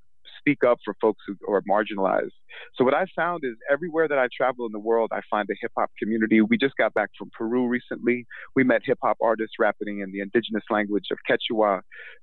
speak 0.45 0.63
up 0.63 0.77
for 0.85 0.95
folks 1.01 1.23
who 1.25 1.35
are 1.51 1.61
marginalized. 1.69 2.31
So 2.75 2.83
what 2.85 2.93
I 2.93 3.05
found 3.15 3.43
is 3.43 3.55
everywhere 3.71 4.07
that 4.07 4.19
I 4.19 4.27
travel 4.35 4.65
in 4.65 4.71
the 4.71 4.79
world, 4.79 5.09
I 5.11 5.21
find 5.29 5.49
a 5.49 5.55
hip 5.59 5.71
hop 5.77 5.89
community. 5.99 6.41
We 6.41 6.57
just 6.57 6.77
got 6.77 6.93
back 6.93 7.09
from 7.17 7.31
Peru 7.37 7.67
recently. 7.67 8.25
We 8.55 8.63
met 8.63 8.81
hip 8.83 8.99
hop 9.03 9.17
artists 9.21 9.55
rapping 9.59 9.99
in 9.99 10.11
the 10.11 10.19
indigenous 10.19 10.63
language 10.69 11.05
of 11.11 11.17
Quechua. 11.29 11.81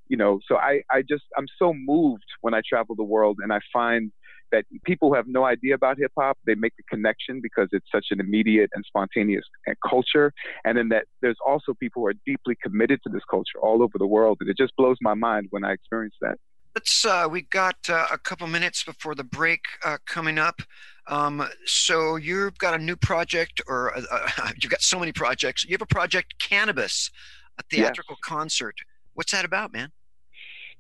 You 0.09 0.17
know, 0.17 0.41
so 0.47 0.57
I, 0.57 0.83
I 0.91 1.02
just 1.02 1.25
I'm 1.37 1.47
so 1.59 1.75
moved 1.75 2.25
when 2.41 2.55
I 2.55 2.62
travel 2.67 2.95
the 2.95 3.05
world 3.05 3.38
and 3.43 3.52
I 3.52 3.61
find 3.73 4.12
that 4.52 4.67
people 4.85 5.09
who 5.09 5.14
have 5.14 5.26
no 5.26 5.45
idea 5.45 5.75
about 5.75 5.99
hip 5.99 6.12
hop, 6.17 6.38
they 6.47 6.55
make 6.55 6.75
the 6.76 6.83
connection 6.88 7.41
because 7.43 7.69
it's 7.73 7.87
such 7.91 8.07
an 8.11 8.21
immediate 8.21 8.71
and 8.75 8.85
spontaneous 8.87 9.45
uh, 9.69 9.73
culture. 9.88 10.33
And 10.64 10.76
then 10.76 10.91
that 10.91 11.07
there's 11.23 11.38
also 11.45 11.73
people 11.75 12.02
who 12.02 12.07
are 12.07 12.14
deeply 12.26 12.55
committed 12.62 13.00
to 13.05 13.09
this 13.11 13.23
culture 13.29 13.59
all 13.61 13.83
over 13.83 13.99
the 13.99 14.07
world. 14.07 14.38
And 14.41 14.50
it 14.50 14.57
just 14.59 14.76
blows 14.76 14.99
my 15.00 15.14
mind 15.14 15.47
when 15.50 15.64
I 15.64 15.73
experience 15.73 16.14
that. 16.21 16.37
Let's. 16.75 17.05
Uh, 17.05 17.29
we 17.31 17.43
got 17.43 17.76
uh, 17.88 18.07
a 18.11 18.19
couple 18.19 18.47
minutes 18.47 18.85
before 18.85 19.14
the 19.14 19.25
break 19.25 19.61
uh, 19.85 19.99
coming 20.07 20.38
up. 20.38 20.62
Um, 21.07 21.47
so 21.67 22.17
you've 22.17 22.57
got 22.59 22.75
a 22.75 22.83
new 22.83 22.97
project, 22.97 23.61
or 23.67 23.97
uh, 23.97 24.02
uh, 24.11 24.50
you've 24.62 24.71
got 24.71 24.83
so 24.83 24.99
many 24.99 25.12
projects. 25.12 25.64
You 25.64 25.73
have 25.73 25.83
a 25.83 25.87
project, 25.87 26.35
Cannabis, 26.38 27.11
a 27.59 27.62
theatrical 27.71 28.17
yes. 28.19 28.29
concert. 28.29 28.76
What's 29.14 29.33
that 29.33 29.45
about, 29.45 29.73
man? 29.73 29.91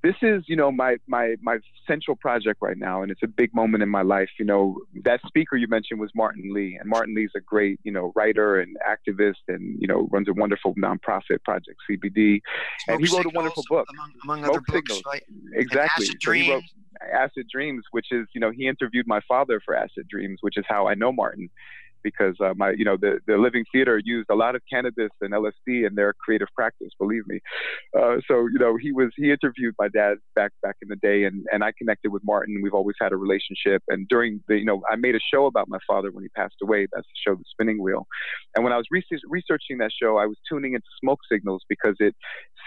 This 0.02 0.16
is 0.22 0.42
you 0.46 0.56
know 0.56 0.72
my 0.72 0.96
my 1.06 1.36
my 1.40 1.58
central 1.86 2.16
project 2.16 2.58
right 2.60 2.76
now 2.76 3.02
and 3.02 3.10
it's 3.10 3.22
a 3.22 3.28
big 3.28 3.54
moment 3.54 3.82
in 3.82 3.88
my 3.88 4.02
life. 4.02 4.30
You 4.38 4.44
know 4.44 4.78
that 5.04 5.20
speaker 5.26 5.56
you 5.56 5.68
mentioned 5.68 6.00
was 6.00 6.10
martin 6.14 6.52
lee 6.52 6.76
and 6.80 6.88
martin 6.88 7.14
lee's 7.14 7.30
a 7.36 7.40
great 7.40 7.78
you 7.84 7.92
know 7.92 8.12
writer 8.14 8.60
and 8.60 8.76
activist 8.88 9.42
and 9.48 9.80
you 9.80 9.86
know 9.86 10.08
runs 10.10 10.28
a 10.28 10.32
wonderful 10.32 10.74
nonprofit 10.74 11.42
project 11.44 11.76
cbd 11.90 12.40
Smoke 12.84 12.98
and 12.98 13.06
he 13.06 13.14
wrote 13.14 13.26
a 13.26 13.30
wonderful 13.30 13.64
book 13.68 13.86
among, 13.90 14.12
among 14.24 14.44
other 14.44 14.60
books 14.60 15.00
right? 15.06 15.22
exactly. 15.54 16.06
Acid 16.06 16.18
so 16.20 16.32
he 16.32 16.50
wrote 16.50 16.62
acid 17.12 17.46
dreams 17.50 17.84
which 17.90 18.06
is 18.10 18.26
you 18.34 18.40
know 18.40 18.50
he 18.50 18.66
interviewed 18.66 19.06
my 19.06 19.20
father 19.26 19.60
for 19.64 19.74
acid 19.74 20.06
dreams 20.08 20.38
which 20.40 20.56
is 20.56 20.64
how 20.68 20.86
i 20.86 20.94
know 20.94 21.12
martin 21.12 21.48
because 22.02 22.36
uh, 22.40 22.52
my, 22.56 22.70
you 22.76 22.84
know, 22.84 22.96
the, 22.96 23.18
the 23.26 23.36
Living 23.36 23.64
Theater 23.72 24.00
used 24.04 24.28
a 24.30 24.34
lot 24.34 24.54
of 24.54 24.62
cannabis 24.70 25.10
and 25.20 25.32
LSD 25.32 25.86
in 25.86 25.94
their 25.94 26.12
creative 26.12 26.48
practice. 26.54 26.90
Believe 26.98 27.26
me. 27.26 27.40
Uh, 27.98 28.16
so 28.28 28.46
you 28.52 28.58
know, 28.58 28.76
he 28.76 28.92
was 28.92 29.10
he 29.16 29.30
interviewed 29.30 29.74
my 29.78 29.88
dad 29.88 30.18
back 30.34 30.52
back 30.62 30.76
in 30.82 30.88
the 30.88 30.96
day, 30.96 31.24
and 31.24 31.44
and 31.52 31.62
I 31.64 31.72
connected 31.76 32.12
with 32.12 32.22
Martin. 32.24 32.60
We've 32.62 32.74
always 32.74 32.96
had 33.00 33.12
a 33.12 33.16
relationship. 33.16 33.82
And 33.88 34.08
during 34.08 34.42
the, 34.48 34.56
you 34.56 34.64
know, 34.64 34.82
I 34.90 34.96
made 34.96 35.14
a 35.14 35.20
show 35.32 35.46
about 35.46 35.68
my 35.68 35.78
father 35.86 36.10
when 36.10 36.22
he 36.22 36.28
passed 36.30 36.56
away. 36.62 36.86
That's 36.92 37.06
the 37.06 37.30
show, 37.30 37.34
The 37.34 37.44
Spinning 37.50 37.82
Wheel. 37.82 38.06
And 38.54 38.64
when 38.64 38.72
I 38.72 38.76
was 38.76 38.86
researching 38.90 39.78
that 39.78 39.90
show, 39.92 40.18
I 40.18 40.26
was 40.26 40.36
tuning 40.48 40.74
into 40.74 40.86
smoke 41.00 41.20
signals 41.30 41.62
because 41.68 41.96
it 42.00 42.14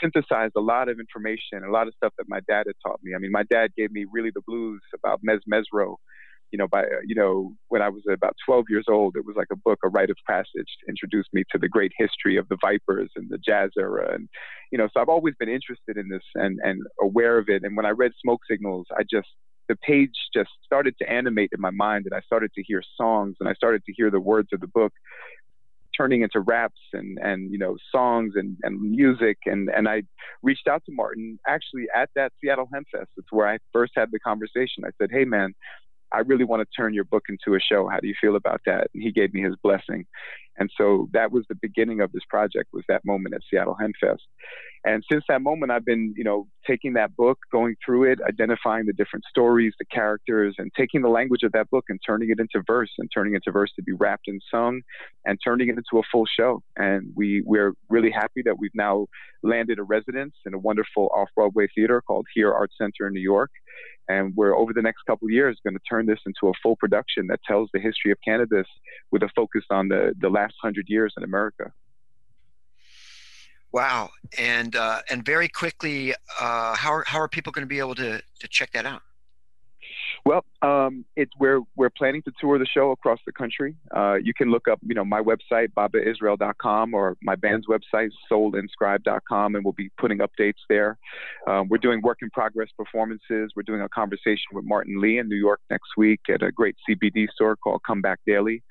synthesized 0.01 0.53
a 0.55 0.61
lot 0.61 0.89
of 0.89 0.99
information, 0.99 1.63
a 1.63 1.71
lot 1.71 1.87
of 1.87 1.93
stuff 1.95 2.13
that 2.17 2.25
my 2.27 2.39
dad 2.47 2.65
had 2.67 2.75
taught 2.85 2.99
me. 3.03 3.13
I 3.15 3.19
mean, 3.19 3.31
my 3.31 3.43
dad 3.43 3.71
gave 3.77 3.91
me 3.91 4.05
really 4.11 4.31
the 4.33 4.41
blues 4.47 4.81
about 4.93 5.21
Mezz 5.23 5.41
Mezzrow 5.51 5.95
you 6.51 6.57
know, 6.57 6.67
by, 6.67 6.83
uh, 6.83 7.01
you 7.05 7.15
know, 7.15 7.53
when 7.69 7.81
I 7.81 7.89
was 7.89 8.03
about 8.11 8.35
12 8.45 8.65
years 8.69 8.85
old, 8.89 9.15
it 9.15 9.25
was 9.25 9.35
like 9.35 9.47
a 9.51 9.55
book, 9.55 9.79
a 9.83 9.89
rite 9.89 10.09
of 10.09 10.17
passage 10.27 10.47
to 10.55 10.89
introduce 10.89 11.25
me 11.33 11.43
to 11.51 11.57
the 11.57 11.67
great 11.67 11.91
history 11.97 12.37
of 12.37 12.47
the 12.49 12.57
Vipers 12.61 13.09
and 13.15 13.29
the 13.29 13.37
jazz 13.37 13.71
era. 13.77 14.13
And, 14.13 14.29
you 14.71 14.77
know, 14.77 14.87
so 14.93 15.01
I've 15.01 15.09
always 15.09 15.35
been 15.39 15.49
interested 15.49 15.97
in 15.97 16.09
this 16.09 16.23
and, 16.35 16.59
and 16.63 16.83
aware 17.01 17.37
of 17.37 17.49
it. 17.49 17.63
And 17.63 17.75
when 17.75 17.85
I 17.85 17.89
read 17.89 18.11
Smoke 18.21 18.41
Signals, 18.49 18.85
I 18.97 19.03
just, 19.03 19.27
the 19.67 19.75
page 19.77 20.13
just 20.33 20.51
started 20.63 20.95
to 20.99 21.11
animate 21.11 21.49
in 21.53 21.59
my 21.59 21.71
mind 21.71 22.05
and 22.05 22.13
I 22.13 22.21
started 22.21 22.53
to 22.53 22.63
hear 22.63 22.83
songs 22.95 23.35
and 23.39 23.49
I 23.49 23.53
started 23.53 23.83
to 23.85 23.93
hear 23.93 24.11
the 24.11 24.19
words 24.19 24.49
of 24.53 24.61
the 24.61 24.67
book 24.67 24.93
turning 25.97 26.21
into 26.21 26.39
raps 26.39 26.81
and 26.93 27.17
and 27.21 27.51
you 27.51 27.57
know 27.57 27.77
songs 27.91 28.33
and 28.35 28.57
and 28.63 28.79
music 28.81 29.37
and 29.45 29.69
and 29.69 29.87
I 29.87 30.03
reached 30.43 30.67
out 30.67 30.83
to 30.85 30.91
Martin 30.91 31.39
actually 31.47 31.85
at 31.95 32.09
that 32.15 32.33
Seattle 32.41 32.67
Hempfest. 32.73 33.07
It's 33.17 33.31
where 33.31 33.47
I 33.47 33.59
first 33.71 33.93
had 33.95 34.11
the 34.11 34.19
conversation. 34.19 34.83
I 34.85 34.89
said, 34.99 35.09
"Hey 35.11 35.25
man, 35.25 35.53
I 36.11 36.19
really 36.19 36.45
want 36.45 36.61
to 36.61 36.67
turn 36.75 36.93
your 36.93 37.03
book 37.03 37.23
into 37.29 37.55
a 37.55 37.59
show. 37.59 37.87
How 37.89 37.99
do 37.99 38.07
you 38.07 38.15
feel 38.19 38.35
about 38.35 38.61
that? 38.65 38.87
And 38.93 39.03
he 39.03 39.11
gave 39.11 39.33
me 39.33 39.41
his 39.41 39.55
blessing. 39.61 40.05
And 40.57 40.69
so 40.77 41.09
that 41.11 41.31
was 41.31 41.43
the 41.49 41.55
beginning 41.55 41.99
of 41.99 42.11
this 42.13 42.23
project 42.29 42.69
was 42.71 42.83
that 42.87 43.03
moment 43.03 43.35
at 43.35 43.41
Seattle 43.49 43.75
Hempfest. 43.81 44.19
And 44.85 45.03
since 45.11 45.23
that 45.27 45.41
moment, 45.41 45.71
I've 45.71 45.83
been, 45.83 46.13
you 46.15 46.23
know, 46.23 46.47
taking 46.65 46.93
that 46.93 47.15
book, 47.15 47.39
going 47.51 47.75
through 47.83 48.11
it, 48.11 48.19
identifying 48.21 48.85
the 48.85 48.93
different 48.93 49.25
stories, 49.27 49.73
the 49.79 49.85
characters, 49.85 50.55
and 50.59 50.71
taking 50.77 51.01
the 51.01 51.09
language 51.09 51.41
of 51.41 51.51
that 51.53 51.69
book 51.71 51.85
and 51.89 51.99
turning 52.05 52.29
it 52.29 52.39
into 52.39 52.63
verse 52.67 52.91
and 52.99 53.09
turning 53.11 53.33
it 53.33 53.37
into 53.37 53.51
verse 53.51 53.71
to 53.75 53.81
be 53.81 53.93
rapped 53.93 54.27
and 54.27 54.41
sung 54.49 54.81
and 55.25 55.39
turning 55.43 55.69
it 55.69 55.77
into 55.77 55.97
a 55.97 56.03
full 56.11 56.25
show. 56.25 56.61
And 56.77 57.11
we, 57.15 57.41
we're 57.45 57.73
really 57.89 58.11
happy 58.11 58.43
that 58.45 58.59
we've 58.59 58.75
now 58.75 59.07
landed 59.41 59.79
a 59.79 59.83
residence 59.83 60.35
in 60.45 60.53
a 60.53 60.59
wonderful 60.59 61.09
off-Broadway 61.15 61.67
theater 61.73 62.01
called 62.01 62.27
Here 62.33 62.53
Art 62.53 62.71
Center 62.79 63.07
in 63.07 63.13
New 63.13 63.21
York. 63.21 63.49
And 64.07 64.35
we're 64.35 64.55
over 64.55 64.71
the 64.73 64.81
next 64.81 65.03
couple 65.07 65.27
of 65.27 65.31
years 65.31 65.57
going 65.63 65.73
to 65.75 65.83
turn 65.89 66.05
this 66.05 66.19
into 66.25 66.47
a 66.47 66.53
full 66.61 66.75
production 66.75 67.27
that 67.27 67.39
tells 67.47 67.69
the 67.73 67.79
history 67.79 68.11
of 68.11 68.17
cannabis 68.23 68.67
with 69.11 69.23
a 69.23 69.29
focus 69.35 69.63
on 69.69 69.87
the, 69.87 70.13
the 70.19 70.29
last 70.29 70.53
hundred 70.61 70.85
years 70.87 71.13
in 71.17 71.23
America. 71.23 71.71
Wow. 73.71 74.09
And 74.37 74.75
uh, 74.75 74.99
and 75.09 75.25
very 75.25 75.49
quickly, 75.49 76.13
uh, 76.39 76.75
how, 76.75 76.93
are, 76.93 77.03
how 77.05 77.19
are 77.19 77.27
people 77.27 77.51
going 77.51 77.63
to 77.63 77.67
be 77.67 77.79
able 77.79 77.95
to, 77.95 78.21
to 78.39 78.47
check 78.47 78.71
that 78.71 78.85
out? 78.85 79.01
Well, 80.25 80.43
um, 80.63 81.05
it's 81.15 81.31
we're 81.39 81.61
we're 81.75 81.91
planning 81.91 82.23
to 82.23 82.31
tour 82.41 82.57
the 82.57 82.65
show 82.65 82.89
across 82.89 83.19
the 83.27 83.31
country. 83.31 83.75
Uh, 83.95 84.15
you 84.15 84.33
can 84.33 84.49
look 84.49 84.67
up, 84.67 84.79
you 84.81 84.95
know, 84.95 85.05
my 85.05 85.21
website 85.21 85.67
babaisrael.com 85.77 86.95
or 86.95 87.15
my 87.21 87.35
band's 87.35 87.67
website 87.67 88.09
soulinscribed.com, 88.31 89.55
and 89.55 89.63
we'll 89.63 89.73
be 89.73 89.91
putting 89.99 90.17
updates 90.17 90.63
there. 90.67 90.97
Um, 91.47 91.67
we're 91.69 91.77
doing 91.77 92.01
work 92.01 92.19
in 92.23 92.31
progress 92.31 92.69
performances. 92.75 93.51
We're 93.55 93.63
doing 93.67 93.81
a 93.81 93.89
conversation 93.89 94.47
with 94.53 94.65
Martin 94.65 94.99
Lee 94.99 95.19
in 95.19 95.29
New 95.29 95.35
York 95.35 95.61
next 95.69 95.89
week 95.95 96.21
at 96.27 96.41
a 96.41 96.51
great 96.51 96.75
CBD 96.89 97.27
store 97.29 97.55
called 97.55 97.83
Comeback 97.85 98.19
Daily 98.25 98.63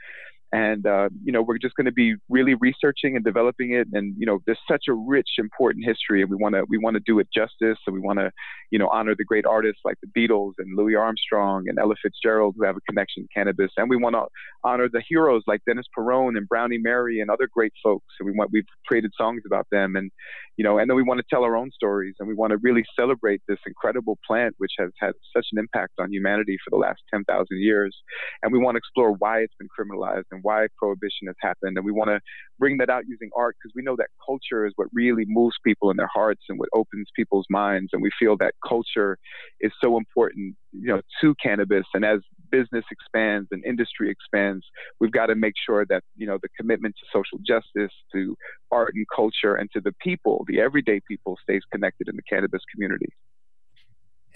and 0.54 0.86
uh, 0.86 1.08
you 1.24 1.32
know 1.32 1.42
we're 1.42 1.58
just 1.58 1.74
going 1.74 1.84
to 1.86 1.92
be 1.92 2.14
really 2.28 2.54
researching 2.54 3.16
and 3.16 3.24
developing 3.24 3.72
it. 3.72 3.88
And 3.92 4.14
you 4.16 4.24
know 4.24 4.38
there's 4.46 4.60
such 4.70 4.84
a 4.88 4.92
rich 4.92 5.30
important 5.36 5.84
history 5.84 6.22
and 6.22 6.30
we 6.30 6.36
want 6.36 6.54
to 6.54 6.64
we 6.68 6.78
want 6.78 6.94
to 6.94 7.02
do 7.04 7.18
it 7.18 7.26
justice. 7.34 7.78
And 7.86 7.92
we 7.92 7.98
want 7.98 8.20
to 8.20 8.30
you 8.70 8.78
know 8.78 8.88
honor 8.88 9.16
the 9.18 9.24
great 9.24 9.46
artists 9.46 9.80
like 9.84 9.96
the 10.00 10.08
beatles 10.16 10.52
and 10.58 10.76
louis 10.76 10.94
armstrong 10.94 11.64
and 11.66 11.76
ella 11.76 11.96
fitzgerald 12.00 12.54
who 12.56 12.64
have 12.64 12.76
a 12.76 12.80
connection 12.88 13.24
to 13.24 13.28
cannabis. 13.34 13.72
And 13.76 13.90
we 13.90 13.96
want 13.96 14.14
to 14.14 14.26
honor 14.62 14.88
the 14.88 15.02
heroes 15.08 15.42
like 15.48 15.60
dennis 15.66 15.86
peron 15.92 16.36
and 16.36 16.48
brownie 16.48 16.78
mary 16.78 17.18
and 17.20 17.30
other 17.30 17.48
great 17.52 17.72
folks. 17.82 18.06
And 18.20 18.26
we 18.26 18.32
want 18.38 18.50
we've 18.52 18.62
created 18.86 19.10
songs 19.18 19.42
about 19.44 19.66
them. 19.72 19.96
And 19.96 20.12
you 20.56 20.62
know 20.62 20.78
and 20.78 20.88
then 20.88 20.96
we 20.96 21.02
want 21.02 21.18
to 21.18 21.26
tell 21.28 21.42
our 21.42 21.56
own 21.56 21.72
stories. 21.72 22.14
And 22.20 22.28
we 22.28 22.34
want 22.34 22.52
to 22.52 22.58
really 22.58 22.84
celebrate 22.94 23.42
this 23.48 23.58
incredible 23.66 24.20
plant 24.24 24.54
which 24.58 24.72
has 24.78 24.90
had 25.00 25.14
such 25.36 25.46
an 25.50 25.58
impact 25.58 25.94
on 25.98 26.12
humanity 26.12 26.58
for 26.64 26.70
the 26.70 26.80
last 26.80 27.00
10,000 27.12 27.26
years. 27.50 27.96
And 28.44 28.52
we 28.52 28.60
want 28.60 28.76
to 28.76 28.78
explore 28.78 29.12
why 29.18 29.40
it's 29.40 29.54
been 29.58 29.68
criminalized 29.68 30.30
and 30.30 30.43
why 30.44 30.66
prohibition 30.78 31.26
has 31.26 31.36
happened. 31.40 31.76
And 31.76 31.84
we 31.84 31.92
want 31.92 32.10
to 32.10 32.20
bring 32.58 32.76
that 32.78 32.90
out 32.90 33.04
using 33.08 33.30
art 33.36 33.56
because 33.58 33.72
we 33.74 33.82
know 33.82 33.96
that 33.96 34.08
culture 34.24 34.66
is 34.66 34.72
what 34.76 34.88
really 34.92 35.24
moves 35.26 35.56
people 35.64 35.90
in 35.90 35.96
their 35.96 36.10
hearts 36.12 36.42
and 36.48 36.58
what 36.58 36.68
opens 36.74 37.08
people's 37.16 37.46
minds. 37.50 37.90
And 37.92 38.02
we 38.02 38.10
feel 38.18 38.36
that 38.38 38.54
culture 38.66 39.18
is 39.60 39.72
so 39.82 39.96
important, 39.96 40.54
you 40.72 40.88
know, 40.88 41.00
to 41.20 41.34
cannabis. 41.42 41.86
And 41.94 42.04
as 42.04 42.20
business 42.50 42.84
expands 42.90 43.48
and 43.50 43.64
industry 43.64 44.10
expands, 44.10 44.64
we've 45.00 45.12
got 45.12 45.26
to 45.26 45.34
make 45.34 45.54
sure 45.66 45.84
that, 45.86 46.02
you 46.16 46.26
know, 46.26 46.38
the 46.40 46.48
commitment 46.56 46.94
to 47.00 47.06
social 47.12 47.38
justice, 47.46 47.94
to 48.12 48.36
art 48.70 48.92
and 48.94 49.06
culture, 49.14 49.54
and 49.54 49.70
to 49.72 49.80
the 49.80 49.92
people, 50.00 50.44
the 50.46 50.60
everyday 50.60 51.00
people, 51.08 51.36
stays 51.42 51.62
connected 51.72 52.08
in 52.08 52.16
the 52.16 52.22
cannabis 52.22 52.62
community. 52.72 53.08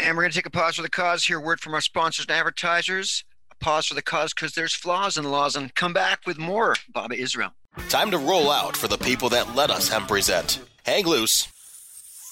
And 0.00 0.16
we're 0.16 0.22
going 0.22 0.32
to 0.32 0.38
take 0.38 0.46
a 0.46 0.50
pause 0.50 0.76
for 0.76 0.82
the 0.82 0.88
cause 0.88 1.24
here. 1.24 1.40
Word 1.40 1.60
from 1.60 1.74
our 1.74 1.80
sponsors 1.80 2.26
and 2.28 2.36
advertisers 2.36 3.24
pause 3.60 3.86
for 3.86 3.94
the 3.94 4.02
cause 4.02 4.32
because 4.34 4.54
there's 4.54 4.74
flaws 4.74 5.16
in 5.16 5.24
laws 5.24 5.56
and 5.56 5.74
come 5.74 5.92
back 5.92 6.26
with 6.26 6.38
more 6.38 6.76
Baba 6.92 7.14
Israel. 7.14 7.52
Time 7.88 8.10
to 8.10 8.18
roll 8.18 8.50
out 8.50 8.76
for 8.76 8.88
the 8.88 8.98
people 8.98 9.28
that 9.30 9.54
let 9.54 9.70
us 9.70 9.88
hemp 9.88 10.08
present. 10.08 10.60
Hang 10.84 11.06
loose. 11.06 11.48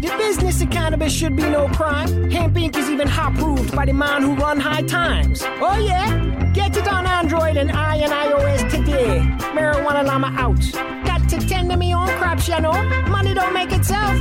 The 0.00 0.14
business 0.16 0.62
of 0.62 0.70
cannabis 0.70 1.12
should 1.12 1.34
be 1.34 1.42
no 1.42 1.66
crime. 1.70 2.30
Hemp 2.30 2.54
Inc. 2.54 2.76
is 2.76 2.88
even 2.88 3.08
hot 3.08 3.34
proved 3.34 3.74
by 3.74 3.84
the 3.84 3.92
man 3.92 4.22
who 4.22 4.36
run 4.36 4.60
high 4.60 4.82
times. 4.82 5.42
Oh 5.44 5.76
yeah? 5.84 6.52
Get 6.54 6.76
it 6.76 6.86
on 6.86 7.04
Android 7.04 7.56
and 7.56 7.72
I 7.72 7.96
and 7.96 8.12
iOS 8.12 8.70
today. 8.70 9.18
Marijuana 9.56 10.04
Llama 10.06 10.32
out. 10.38 11.04
Got 11.04 11.28
to 11.30 11.38
tend 11.48 11.70
to 11.70 11.76
me 11.76 11.92
own 11.92 12.06
crops, 12.10 12.46
you 12.46 12.60
know. 12.60 12.80
Money 13.08 13.34
don't 13.34 13.52
make 13.52 13.72
itself. 13.72 14.16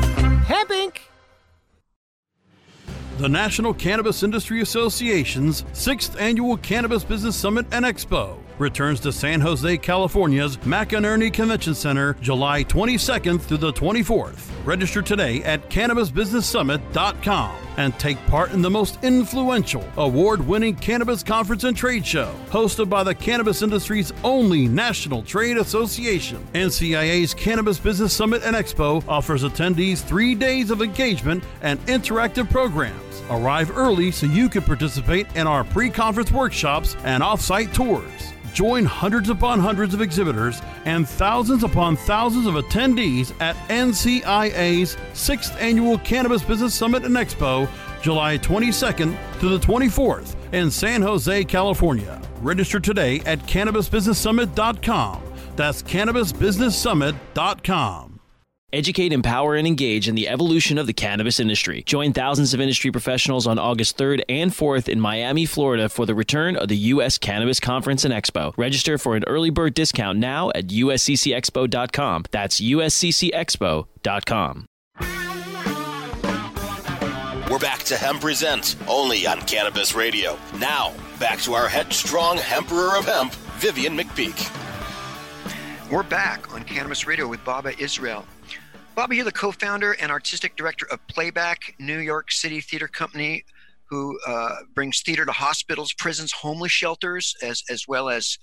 Hemp 0.47 0.71
Inc. 0.71 0.97
The 3.19 3.29
National 3.29 3.71
Cannabis 3.75 4.23
Industry 4.23 4.61
Association's 4.61 5.63
sixth 5.73 6.19
annual 6.19 6.57
Cannabis 6.57 7.03
Business 7.03 7.35
Summit 7.35 7.67
and 7.71 7.85
Expo 7.85 8.39
returns 8.59 8.99
to 9.01 9.11
San 9.11 9.41
Jose, 9.41 9.77
California's 9.77 10.57
McEnery 10.57 11.33
Convention 11.33 11.75
Center 11.75 12.13
July 12.21 12.63
22nd 12.63 13.41
through 13.41 13.57
the 13.57 13.73
24th. 13.73 14.49
Register 14.65 15.01
today 15.01 15.43
at 15.43 15.69
CannabisBusinessSummit.com 15.69 17.66
and 17.77 17.97
take 17.99 18.17
part 18.27 18.51
in 18.51 18.61
the 18.61 18.69
most 18.69 18.97
influential, 19.03 19.87
award 19.97 20.45
winning 20.45 20.75
cannabis 20.75 21.23
conference 21.23 21.63
and 21.63 21.77
trade 21.77 22.05
show, 22.05 22.33
hosted 22.49 22.89
by 22.89 23.03
the 23.03 23.15
cannabis 23.15 23.61
industry's 23.61 24.11
only 24.23 24.67
national 24.67 25.23
trade 25.23 25.57
association. 25.57 26.45
NCIA's 26.53 27.33
Cannabis 27.33 27.79
Business 27.79 28.13
Summit 28.13 28.43
and 28.43 28.55
Expo 28.55 29.03
offers 29.07 29.43
attendees 29.43 29.99
three 29.99 30.35
days 30.35 30.71
of 30.71 30.81
engagement 30.81 31.43
and 31.61 31.79
interactive 31.85 32.49
programs. 32.49 33.21
Arrive 33.29 33.75
early 33.75 34.11
so 34.11 34.25
you 34.25 34.49
can 34.49 34.63
participate 34.63 35.27
in 35.35 35.47
our 35.47 35.63
pre 35.63 35.89
conference 35.89 36.31
workshops 36.31 36.95
and 37.03 37.21
off 37.21 37.41
site 37.41 37.73
tours. 37.73 38.33
Join 38.57 38.85
hundreds 38.85 39.29
upon 39.29 39.59
hundreds 39.59 39.93
of 39.93 40.01
exhibitors 40.01 40.63
and 40.85 41.07
thousands 41.07 41.63
upon 41.63 41.95
thousands 41.95 42.47
of 42.47 42.55
attendees 42.55 43.31
at 43.39 43.55
NCIA's 43.67 44.95
6th 45.13 45.55
Annual 45.61 45.99
Cannabis 45.99 46.41
Business 46.41 46.73
Summit 46.73 47.05
and 47.05 47.15
Expo, 47.15 47.66
July 48.07 48.37
22nd 48.37 49.17
to 49.41 49.49
the 49.49 49.59
24th 49.59 50.37
in 50.53 50.71
San 50.71 51.01
Jose, 51.01 51.43
California. 51.43 52.21
Register 52.41 52.79
today 52.79 53.19
at 53.25 53.39
CannabisBusinessSummit.com. 53.39 55.21
That's 55.57 55.83
CannabisBusinessSummit.com. 55.83 58.19
Educate, 58.71 59.11
empower, 59.11 59.55
and 59.55 59.67
engage 59.67 60.07
in 60.07 60.15
the 60.15 60.29
evolution 60.29 60.77
of 60.77 60.87
the 60.87 60.93
cannabis 60.93 61.37
industry. 61.37 61.83
Join 61.85 62.13
thousands 62.13 62.53
of 62.53 62.61
industry 62.61 62.91
professionals 62.91 63.45
on 63.45 63.59
August 63.59 63.97
3rd 63.97 64.21
and 64.29 64.51
4th 64.51 64.87
in 64.87 65.01
Miami, 65.01 65.45
Florida 65.45 65.89
for 65.89 66.05
the 66.05 66.15
return 66.15 66.55
of 66.55 66.69
the 66.69 66.77
U.S. 66.77 67.17
Cannabis 67.17 67.59
Conference 67.59 68.05
and 68.05 68.13
Expo. 68.13 68.53
Register 68.55 68.97
for 68.97 69.17
an 69.17 69.25
early 69.27 69.49
bird 69.49 69.73
discount 69.73 70.17
now 70.17 70.49
at 70.55 70.67
usccexpo.com. 70.67 72.23
That's 72.31 72.61
usccexpo.com. 72.61 74.67
We're 77.49 77.59
back 77.59 77.83
to 77.83 77.95
Hemp 77.95 78.19
Present, 78.19 78.75
only 78.89 79.25
on 79.25 79.39
Cannabis 79.39 79.95
Radio. 79.95 80.37
Now, 80.59 80.93
back 81.17 81.39
to 81.39 81.53
our 81.53 81.69
headstrong 81.69 82.39
Emperor 82.39 82.97
of 82.97 83.05
Hemp, 83.05 83.33
Vivian 83.59 83.97
McPeak. 83.97 84.51
We're 85.89 86.03
back 86.03 86.53
on 86.53 86.65
Cannabis 86.65 87.07
Radio 87.07 87.25
with 87.25 87.41
Baba 87.45 87.71
Israel. 87.81 88.25
Baba, 88.95 89.15
you're 89.15 89.23
the 89.23 89.31
co-founder 89.31 89.93
and 89.93 90.11
artistic 90.11 90.57
director 90.57 90.87
of 90.91 90.99
Playback 91.07 91.73
New 91.79 91.99
York 91.99 92.33
City 92.33 92.59
Theater 92.59 92.89
Company, 92.89 93.45
who 93.85 94.19
uh, 94.27 94.55
brings 94.75 94.99
theater 94.99 95.25
to 95.25 95.31
hospitals, 95.31 95.93
prisons, 95.93 96.33
homeless 96.33 96.73
shelters, 96.73 97.33
as 97.41 97.63
as 97.69 97.87
well 97.87 98.09
as 98.09 98.37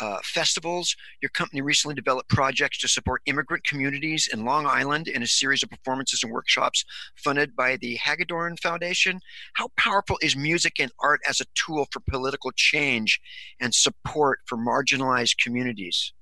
uh, 0.00 0.18
festivals. 0.22 0.96
Your 1.22 1.30
company 1.30 1.60
recently 1.60 1.94
developed 1.94 2.28
projects 2.28 2.78
to 2.78 2.88
support 2.88 3.22
immigrant 3.26 3.64
communities 3.64 4.28
in 4.32 4.44
Long 4.44 4.66
Island 4.66 5.08
in 5.08 5.22
a 5.22 5.26
series 5.26 5.62
of 5.62 5.70
performances 5.70 6.22
and 6.22 6.32
workshops 6.32 6.84
funded 7.16 7.54
by 7.54 7.76
the 7.76 7.96
Hagedorn 7.96 8.56
Foundation. 8.56 9.20
How 9.54 9.68
powerful 9.76 10.18
is 10.22 10.36
music 10.36 10.74
and 10.80 10.90
art 11.00 11.20
as 11.28 11.40
a 11.40 11.46
tool 11.54 11.86
for 11.90 12.00
political 12.08 12.50
change 12.56 13.20
and 13.60 13.74
support 13.74 14.40
for 14.46 14.58
marginalized 14.58 15.36
communities? 15.42 16.12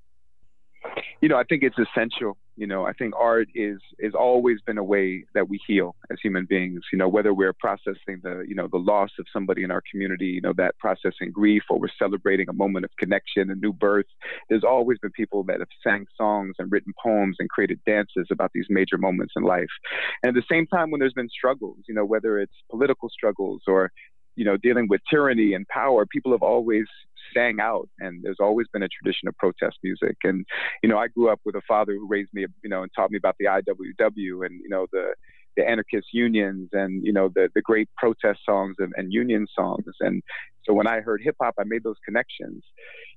You 1.21 1.29
know, 1.29 1.37
I 1.37 1.43
think 1.43 1.63
it's 1.63 1.77
essential 1.79 2.37
you 2.55 2.67
know 2.67 2.85
i 2.85 2.93
think 2.93 3.13
art 3.17 3.47
is 3.55 3.79
is 3.99 4.13
always 4.13 4.59
been 4.61 4.77
a 4.77 4.83
way 4.83 5.23
that 5.33 5.49
we 5.49 5.59
heal 5.65 5.95
as 6.11 6.17
human 6.21 6.45
beings 6.45 6.81
you 6.91 6.97
know 6.97 7.07
whether 7.07 7.33
we're 7.33 7.53
processing 7.53 8.19
the 8.23 8.43
you 8.47 8.55
know 8.55 8.67
the 8.71 8.77
loss 8.77 9.09
of 9.19 9.25
somebody 9.31 9.63
in 9.63 9.71
our 9.71 9.81
community 9.89 10.27
you 10.27 10.41
know 10.41 10.53
that 10.55 10.77
processing 10.77 11.31
grief 11.31 11.63
or 11.69 11.79
we're 11.79 11.87
celebrating 11.97 12.47
a 12.49 12.53
moment 12.53 12.85
of 12.85 12.91
connection 12.97 13.49
a 13.49 13.55
new 13.55 13.73
birth. 13.73 14.05
There's 14.49 14.63
always 14.63 14.97
been 14.99 15.11
people 15.11 15.43
that 15.45 15.59
have 15.59 15.67
sang 15.83 16.05
songs 16.17 16.55
and 16.59 16.71
written 16.71 16.93
poems 17.01 17.37
and 17.39 17.49
created 17.49 17.79
dances 17.85 18.27
about 18.31 18.51
these 18.53 18.65
major 18.69 18.97
moments 18.97 19.33
in 19.35 19.43
life. 19.43 19.73
And 20.21 20.29
at 20.29 20.35
the 20.35 20.53
same 20.53 20.67
time 20.67 20.91
when 20.91 20.99
there's 20.99 21.13
been 21.13 21.29
struggles 21.29 21.79
you 21.87 21.93
know 21.93 22.05
whether 22.05 22.37
it's 22.39 22.53
political 22.69 23.09
struggles 23.09 23.61
or 23.67 23.91
you 24.35 24.45
know 24.45 24.57
dealing 24.57 24.87
with 24.89 25.01
tyranny 25.09 25.53
and 25.53 25.67
power 25.67 26.05
people 26.05 26.31
have 26.31 26.43
always 26.43 26.85
sang 27.33 27.59
out 27.59 27.89
and 27.99 28.23
there's 28.23 28.37
always 28.39 28.67
been 28.73 28.83
a 28.83 28.87
tradition 28.87 29.27
of 29.27 29.37
protest 29.37 29.77
music. 29.83 30.17
And 30.23 30.45
you 30.81 30.89
know 30.89 30.97
i 30.97 31.07
grew 31.07 31.29
up 31.29 31.39
with 31.45 31.55
a 31.55 31.61
father 31.67 31.93
who 31.93 32.07
raised 32.07 32.33
me 32.33 32.45
you 32.63 32.69
know 32.69 32.83
and 32.83 32.91
taught 32.95 33.11
me 33.11 33.17
about 33.17 33.35
the 33.39 33.45
iww 33.45 34.45
and 34.45 34.59
you 34.61 34.69
know 34.69 34.87
the 34.91 35.13
the 35.55 35.67
anarchist 35.67 36.07
unions 36.13 36.69
and 36.73 37.05
you 37.05 37.13
know 37.13 37.29
the 37.33 37.49
the 37.55 37.61
great 37.61 37.87
protest 37.97 38.39
songs 38.45 38.75
and, 38.79 38.91
and 38.97 39.13
union 39.13 39.45
songs. 39.55 39.85
And 39.99 40.23
so 40.63 40.73
when 40.73 40.87
i 40.87 40.99
heard 40.99 41.21
hip 41.23 41.35
hop 41.41 41.55
i 41.59 41.63
made 41.65 41.83
those 41.83 41.97
connections. 42.05 42.63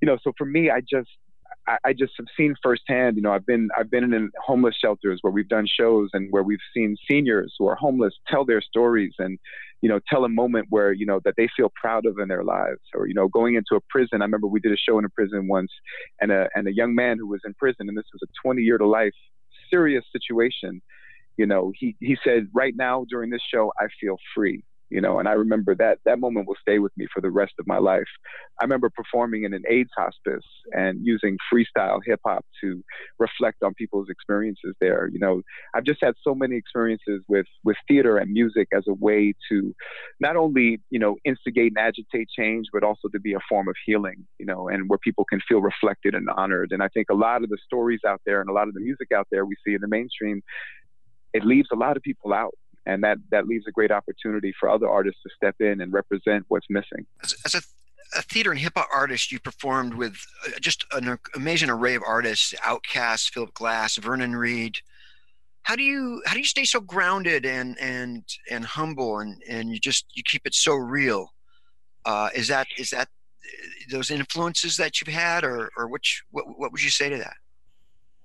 You 0.01 0.07
know 0.07 0.17
so 0.23 0.33
for 0.37 0.45
me 0.45 0.69
i 0.69 0.81
just 0.81 1.09
I, 1.83 1.93
just 1.93 2.13
have 2.17 2.27
seen 2.37 2.55
firsthand, 2.63 3.17
you 3.17 3.21
know, 3.21 3.31
I've 3.31 3.45
been 3.45 3.69
I've 3.77 3.91
been 3.91 4.13
in 4.13 4.31
homeless 4.43 4.75
shelters 4.81 5.19
where 5.21 5.31
we've 5.31 5.49
done 5.49 5.67
shows 5.67 6.09
and 6.13 6.31
where 6.31 6.43
we've 6.43 6.59
seen 6.73 6.95
seniors 7.09 7.53
who 7.57 7.67
are 7.67 7.75
homeless 7.75 8.13
tell 8.27 8.45
their 8.45 8.61
stories 8.61 9.13
and 9.19 9.37
you 9.81 9.89
know, 9.89 9.99
tell 10.09 10.25
a 10.25 10.29
moment 10.29 10.65
where, 10.69 10.91
you 10.91 11.05
know, 11.05 11.19
that 11.23 11.35
they 11.37 11.47
feel 11.55 11.71
proud 11.79 12.05
of 12.07 12.17
in 12.17 12.27
their 12.27 12.43
lives. 12.43 12.81
Or, 12.95 13.07
you 13.07 13.13
know, 13.13 13.27
going 13.27 13.55
into 13.55 13.75
a 13.75 13.79
prison. 13.89 14.21
I 14.21 14.25
remember 14.25 14.47
we 14.47 14.59
did 14.59 14.71
a 14.71 14.77
show 14.77 14.97
in 14.97 15.05
a 15.05 15.09
prison 15.09 15.47
once 15.47 15.71
and 16.19 16.31
a 16.31 16.49
and 16.55 16.67
a 16.67 16.73
young 16.73 16.95
man 16.95 17.17
who 17.17 17.27
was 17.27 17.41
in 17.45 17.53
prison 17.53 17.87
and 17.87 17.97
this 17.97 18.05
was 18.13 18.21
a 18.23 18.31
twenty 18.41 18.61
year 18.63 18.77
to 18.77 18.87
life 18.87 19.13
serious 19.69 20.05
situation. 20.11 20.81
You 21.37 21.45
know, 21.45 21.71
he 21.75 21.95
he 21.99 22.17
said, 22.23 22.47
Right 22.53 22.73
now 22.75 23.05
during 23.09 23.29
this 23.29 23.43
show 23.53 23.71
I 23.79 23.87
feel 23.99 24.17
free 24.33 24.63
you 24.89 25.01
know 25.01 25.19
and 25.19 25.27
i 25.27 25.33
remember 25.33 25.75
that 25.75 25.99
that 26.05 26.19
moment 26.19 26.47
will 26.47 26.55
stay 26.61 26.79
with 26.79 26.91
me 26.97 27.07
for 27.13 27.21
the 27.21 27.29
rest 27.29 27.53
of 27.59 27.67
my 27.67 27.77
life. 27.77 28.07
I 28.59 28.63
remember 28.63 28.89
performing 28.89 29.43
in 29.43 29.53
an 29.53 29.63
aids 29.69 29.89
hospice 29.95 30.45
and 30.71 30.99
using 31.05 31.37
freestyle 31.51 31.99
hip 32.05 32.19
hop 32.25 32.45
to 32.61 32.83
reflect 33.19 33.63
on 33.63 33.73
people's 33.75 34.09
experiences 34.09 34.75
there. 34.79 35.09
You 35.11 35.19
know 35.19 35.41
i've 35.75 35.83
just 35.83 35.99
had 36.01 36.13
so 36.23 36.33
many 36.33 36.55
experiences 36.55 37.23
with 37.27 37.47
with 37.63 37.77
theater 37.87 38.17
and 38.17 38.31
music 38.31 38.67
as 38.75 38.83
a 38.87 38.93
way 38.93 39.33
to 39.49 39.73
not 40.19 40.35
only 40.35 40.79
you 40.89 40.99
know 40.99 41.17
instigate 41.25 41.73
and 41.75 41.77
agitate 41.77 42.29
change 42.29 42.67
but 42.71 42.83
also 42.83 43.07
to 43.09 43.19
be 43.19 43.33
a 43.33 43.39
form 43.49 43.67
of 43.67 43.75
healing 43.85 44.25
you 44.39 44.45
know 44.45 44.67
and 44.67 44.89
where 44.89 44.99
people 44.99 45.25
can 45.25 45.39
feel 45.47 45.61
reflected 45.61 46.15
and 46.15 46.29
honored. 46.29 46.71
And 46.71 46.81
i 46.81 46.87
think 46.89 47.07
a 47.09 47.15
lot 47.15 47.43
of 47.43 47.49
the 47.49 47.57
stories 47.65 48.01
out 48.07 48.21
there 48.25 48.41
and 48.41 48.49
a 48.49 48.53
lot 48.53 48.67
of 48.67 48.73
the 48.73 48.79
music 48.79 49.09
out 49.15 49.27
there 49.31 49.45
we 49.45 49.55
see 49.65 49.73
in 49.73 49.81
the 49.81 49.87
mainstream 49.87 50.41
it 51.33 51.43
leaves 51.45 51.69
a 51.71 51.75
lot 51.75 51.97
of 51.97 52.03
people 52.03 52.33
out 52.33 52.53
and 52.87 53.03
that 53.03 53.17
that 53.29 53.47
leaves 53.47 53.65
a 53.67 53.71
great 53.71 53.91
opportunity 53.91 54.53
for 54.59 54.69
other 54.69 54.89
artists 54.89 55.21
to 55.21 55.29
step 55.35 55.55
in 55.59 55.81
and 55.81 55.93
represent 55.93 56.45
what's 56.47 56.67
missing. 56.69 57.05
As, 57.21 57.35
as 57.45 57.55
a, 57.55 57.61
a, 58.17 58.21
theater 58.21 58.49
and 58.49 58.59
hip 58.59 58.73
hop 58.75 58.87
artist, 58.91 59.31
you 59.31 59.39
performed 59.39 59.93
with 59.93 60.15
uh, 60.47 60.51
just 60.61 60.85
an 60.93 61.19
amazing 61.35 61.69
array 61.69 61.95
of 61.95 62.03
artists: 62.07 62.53
Outkast, 62.63 63.31
Philip 63.33 63.53
Glass, 63.53 63.97
Vernon 63.97 64.35
Reid. 64.35 64.77
How 65.63 65.75
do 65.75 65.83
you 65.83 66.23
how 66.25 66.33
do 66.33 66.39
you 66.39 66.45
stay 66.45 66.63
so 66.63 66.79
grounded 66.79 67.45
and 67.45 67.77
and 67.79 68.23
and 68.49 68.65
humble 68.65 69.19
and 69.19 69.41
and 69.47 69.69
you 69.69 69.79
just 69.79 70.05
you 70.15 70.23
keep 70.25 70.43
it 70.45 70.55
so 70.55 70.73
real? 70.73 71.33
Uh, 72.05 72.29
is 72.33 72.47
that 72.47 72.67
is 72.77 72.91
that 72.91 73.09
uh, 73.09 73.67
those 73.91 74.09
influences 74.09 74.77
that 74.77 75.01
you've 75.01 75.13
had, 75.13 75.43
or 75.43 75.69
or 75.77 75.89
which 75.89 76.23
what 76.31 76.45
what 76.57 76.71
would 76.71 76.83
you 76.83 76.89
say 76.89 77.09
to 77.09 77.17
that? 77.17 77.35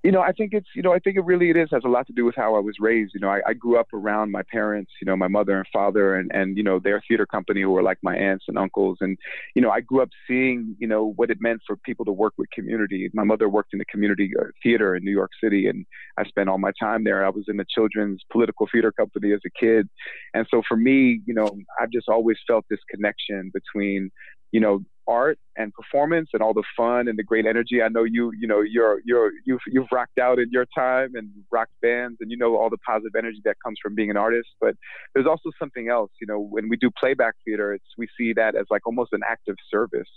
You 0.03 0.11
know, 0.11 0.21
I 0.21 0.33
think 0.33 0.51
it's, 0.53 0.67
you 0.75 0.81
know, 0.81 0.93
I 0.93 0.99
think 0.99 1.15
it 1.15 1.23
really 1.23 1.49
it 1.49 1.55
is 1.55 1.69
has 1.71 1.83
a 1.85 1.87
lot 1.87 2.07
to 2.07 2.13
do 2.13 2.25
with 2.25 2.35
how 2.35 2.55
I 2.55 2.59
was 2.59 2.75
raised. 2.79 3.13
You 3.13 3.21
know, 3.21 3.29
I, 3.29 3.39
I 3.47 3.53
grew 3.53 3.79
up 3.79 3.87
around 3.93 4.31
my 4.31 4.41
parents, 4.51 4.91
you 5.01 5.05
know, 5.05 5.15
my 5.15 5.29
mother 5.29 5.57
and 5.57 5.65
father, 5.71 6.15
and 6.15 6.29
and 6.33 6.57
you 6.57 6.63
know 6.63 6.77
their 6.77 7.01
theater 7.07 7.25
company 7.25 7.61
who 7.61 7.69
were 7.69 7.81
like 7.81 7.99
my 8.03 8.15
aunts 8.15 8.45
and 8.49 8.57
uncles, 8.57 8.97
and 8.99 9.17
you 9.55 9.61
know, 9.61 9.69
I 9.69 9.79
grew 9.79 10.01
up 10.01 10.09
seeing, 10.27 10.75
you 10.77 10.87
know, 10.87 11.13
what 11.15 11.29
it 11.31 11.37
meant 11.39 11.61
for 11.65 11.77
people 11.77 12.03
to 12.05 12.11
work 12.11 12.33
with 12.37 12.49
community. 12.51 13.09
My 13.13 13.23
mother 13.23 13.47
worked 13.47 13.71
in 13.71 13.79
the 13.79 13.85
community 13.85 14.31
uh, 14.37 14.47
theater 14.61 14.93
in 14.93 15.05
New 15.05 15.11
York 15.11 15.31
City, 15.41 15.67
and 15.67 15.85
I 16.17 16.25
spent 16.25 16.49
all 16.49 16.57
my 16.57 16.73
time 16.77 17.05
there. 17.05 17.25
I 17.25 17.29
was 17.29 17.45
in 17.47 17.55
the 17.55 17.65
children's 17.73 18.21
political 18.29 18.67
theater 18.69 18.91
company 18.91 19.31
as 19.31 19.39
a 19.45 19.49
kid, 19.57 19.87
and 20.33 20.45
so 20.51 20.61
for 20.67 20.75
me, 20.75 21.21
you 21.25 21.33
know, 21.33 21.57
I've 21.79 21.91
just 21.91 22.09
always 22.09 22.37
felt 22.45 22.65
this 22.69 22.81
connection 22.89 23.51
between 23.53 24.11
you 24.51 24.59
know 24.59 24.83
art 25.07 25.37
and 25.55 25.73
performance 25.73 26.29
and 26.33 26.41
all 26.41 26.53
the 26.53 26.63
fun 26.75 27.07
and 27.07 27.17
the 27.17 27.23
great 27.23 27.45
energy. 27.45 27.81
I 27.81 27.89
know 27.89 28.03
you, 28.03 28.31
you 28.39 28.47
know, 28.47 28.61
you're 28.61 29.01
you're 29.05 29.31
you've 29.45 29.61
you've 29.67 29.87
rocked 29.91 30.19
out 30.19 30.39
in 30.39 30.49
your 30.51 30.65
time 30.75 31.11
and 31.15 31.29
rocked 31.51 31.73
bands 31.81 32.17
and 32.21 32.31
you 32.31 32.37
know 32.37 32.55
all 32.57 32.69
the 32.69 32.77
positive 32.77 33.15
energy 33.17 33.41
that 33.45 33.57
comes 33.63 33.77
from 33.81 33.95
being 33.95 34.09
an 34.09 34.17
artist. 34.17 34.49
But 34.61 34.75
there's 35.13 35.27
also 35.27 35.51
something 35.59 35.89
else. 35.89 36.11
You 36.21 36.27
know, 36.27 36.39
when 36.39 36.69
we 36.69 36.77
do 36.77 36.89
playback 36.99 37.35
theater, 37.45 37.73
it's 37.73 37.85
we 37.97 38.07
see 38.17 38.33
that 38.33 38.55
as 38.55 38.65
like 38.69 38.85
almost 38.85 39.13
an 39.13 39.21
act 39.27 39.47
of 39.47 39.57
service. 39.69 40.09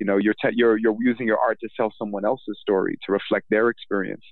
You 0.00 0.06
know, 0.06 0.16
you're 0.16 0.34
te- 0.34 0.56
you're 0.56 0.76
you're 0.78 0.96
using 1.00 1.28
your 1.28 1.38
art 1.38 1.58
to 1.60 1.68
tell 1.76 1.92
someone 1.96 2.24
else's 2.24 2.58
story 2.60 2.98
to 3.06 3.12
reflect 3.12 3.46
their 3.50 3.68
experience. 3.68 4.24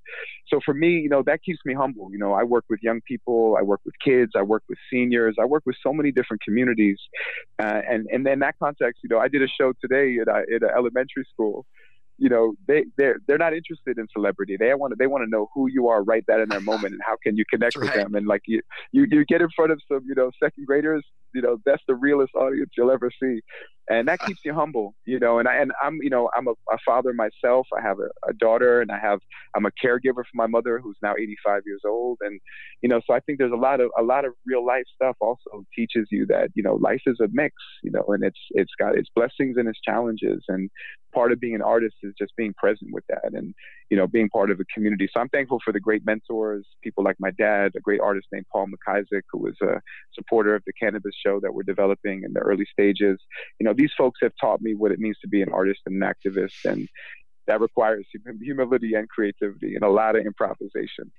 So 0.48 0.58
for 0.64 0.74
me, 0.74 0.98
you 0.98 1.08
know, 1.08 1.22
that 1.26 1.44
keeps 1.44 1.60
me 1.64 1.74
humble. 1.74 2.08
You 2.10 2.18
know, 2.18 2.32
I 2.32 2.42
work 2.42 2.64
with 2.68 2.80
young 2.82 3.00
people, 3.06 3.56
I 3.56 3.62
work 3.62 3.80
with 3.84 3.94
kids, 4.04 4.32
I 4.36 4.42
work 4.42 4.64
with 4.68 4.78
seniors, 4.92 5.36
I 5.40 5.44
work 5.44 5.62
with 5.66 5.76
so 5.80 5.92
many 5.92 6.10
different 6.10 6.42
communities, 6.42 6.98
uh, 7.62 7.82
and 7.88 8.06
and 8.10 8.26
in 8.26 8.40
that 8.40 8.56
context, 8.58 9.02
you 9.04 9.10
know, 9.10 9.20
I 9.20 9.28
did 9.28 9.42
a 9.42 9.48
show 9.48 9.72
today 9.80 9.89
at, 9.92 10.28
uh, 10.28 10.42
at 10.54 10.62
an 10.62 10.70
elementary 10.76 11.24
school 11.32 11.66
you 12.20 12.28
know 12.28 12.52
they 12.68 12.84
they're 12.98 13.16
they're 13.26 13.38
not 13.38 13.54
interested 13.54 13.98
in 13.98 14.06
celebrity. 14.12 14.56
They 14.58 14.74
want 14.74 14.92
to 14.92 14.96
they 14.96 15.06
want 15.06 15.24
to 15.24 15.30
know 15.30 15.48
who 15.54 15.68
you 15.68 15.88
are 15.88 16.04
right 16.04 16.22
that 16.28 16.38
in 16.38 16.50
their 16.50 16.60
moment 16.60 16.92
and 16.92 17.00
how 17.04 17.16
can 17.20 17.36
you 17.36 17.44
connect 17.50 17.78
with 17.78 17.92
them. 17.94 18.14
And 18.14 18.26
like 18.26 18.42
you, 18.46 18.60
you 18.92 19.06
you 19.10 19.24
get 19.24 19.40
in 19.40 19.48
front 19.56 19.72
of 19.72 19.80
some 19.90 20.02
you 20.06 20.14
know 20.14 20.30
second 20.38 20.66
graders 20.66 21.02
you 21.34 21.40
know 21.40 21.56
that's 21.64 21.82
the 21.88 21.94
realest 21.94 22.34
audience 22.34 22.70
you'll 22.76 22.90
ever 22.90 23.10
see 23.22 23.40
and 23.90 24.06
that 24.06 24.20
keeps 24.20 24.44
you 24.44 24.54
humble 24.54 24.94
you 25.04 25.18
know 25.18 25.38
and 25.38 25.48
I 25.48 25.56
and 25.56 25.72
I'm 25.82 25.98
you 26.02 26.10
know 26.10 26.30
I'm 26.36 26.46
a, 26.46 26.52
a 26.72 26.78
father 26.86 27.12
myself. 27.12 27.66
I 27.76 27.82
have 27.82 27.98
a, 27.98 28.08
a, 28.28 28.32
daughter 28.32 28.80
and 28.80 28.90
I 28.90 28.98
have 28.98 29.20
I'm 29.54 29.66
a 29.66 29.70
caregiver 29.70 30.14
for 30.14 30.34
my 30.34 30.46
mother 30.46 30.78
who's 30.78 30.96
now 31.02 31.14
85 31.18 31.62
years 31.66 31.82
old. 31.84 32.18
And 32.22 32.40
you 32.82 32.88
know 32.88 33.00
so 33.06 33.14
I 33.14 33.20
think 33.20 33.38
there's 33.38 33.52
a 33.52 33.56
lot 33.56 33.80
of 33.80 33.90
a 33.98 34.02
lot 34.02 34.24
of 34.24 34.32
real 34.46 34.64
life 34.64 34.84
stuff 34.94 35.16
also 35.20 35.66
teaches 35.74 36.06
you 36.10 36.24
that 36.26 36.50
you 36.54 36.62
know 36.62 36.76
life 36.76 37.02
is 37.06 37.18
a 37.20 37.28
mix 37.32 37.54
you 37.82 37.90
know 37.90 38.04
and 38.08 38.24
it's 38.24 38.38
it's 38.50 38.72
got 38.78 38.96
its 38.96 39.08
blessings 39.14 39.56
and 39.56 39.68
its 39.68 39.80
challenges. 39.84 40.44
And 40.48 40.70
part 41.12 41.32
of 41.32 41.40
being 41.40 41.56
an 41.56 41.62
artist 41.62 41.96
is 42.04 42.14
just 42.16 42.32
being 42.36 42.54
present 42.54 42.90
with 42.92 43.04
that 43.08 43.32
and 43.32 43.52
you 43.90 43.96
know 43.96 44.06
being 44.06 44.28
part 44.28 44.50
of 44.50 44.60
a 44.60 44.64
community. 44.72 45.08
So 45.12 45.20
i'm 45.20 45.28
thankful 45.28 45.58
for 45.64 45.72
the 45.72 45.80
great 45.80 46.06
mentors 46.06 46.64
people 46.82 47.02
like 47.02 47.16
my 47.18 47.32
dad 47.32 47.72
a 47.76 47.80
great 47.80 48.00
artist 48.00 48.28
named 48.32 48.46
paul 48.52 48.66
mcisaac 48.66 49.22
who 49.32 49.38
was 49.38 49.56
a 49.62 49.80
supporter 50.14 50.54
of 50.54 50.62
the 50.66 50.72
cannabis 50.72 51.14
show 51.24 51.40
that 51.40 51.52
we're 51.52 51.64
developing 51.64 52.22
in 52.24 52.32
the 52.32 52.40
early 52.40 52.66
stages. 52.72 53.18
You 53.58 53.64
know 53.64 53.74
these 53.80 53.90
folks 53.96 54.18
have 54.22 54.32
taught 54.38 54.60
me 54.60 54.74
what 54.74 54.92
it 54.92 54.98
means 54.98 55.18
to 55.20 55.28
be 55.28 55.40
an 55.40 55.48
artist 55.50 55.80
and 55.86 56.02
an 56.02 56.12
activist 56.12 56.64
and 56.64 56.86
that 57.46 57.60
requires 57.60 58.06
humility 58.42 58.94
and 58.94 59.08
creativity 59.08 59.74
and 59.74 59.82
a 59.82 59.88
lot 59.88 60.14
of 60.14 60.24
improvisation. 60.24 61.10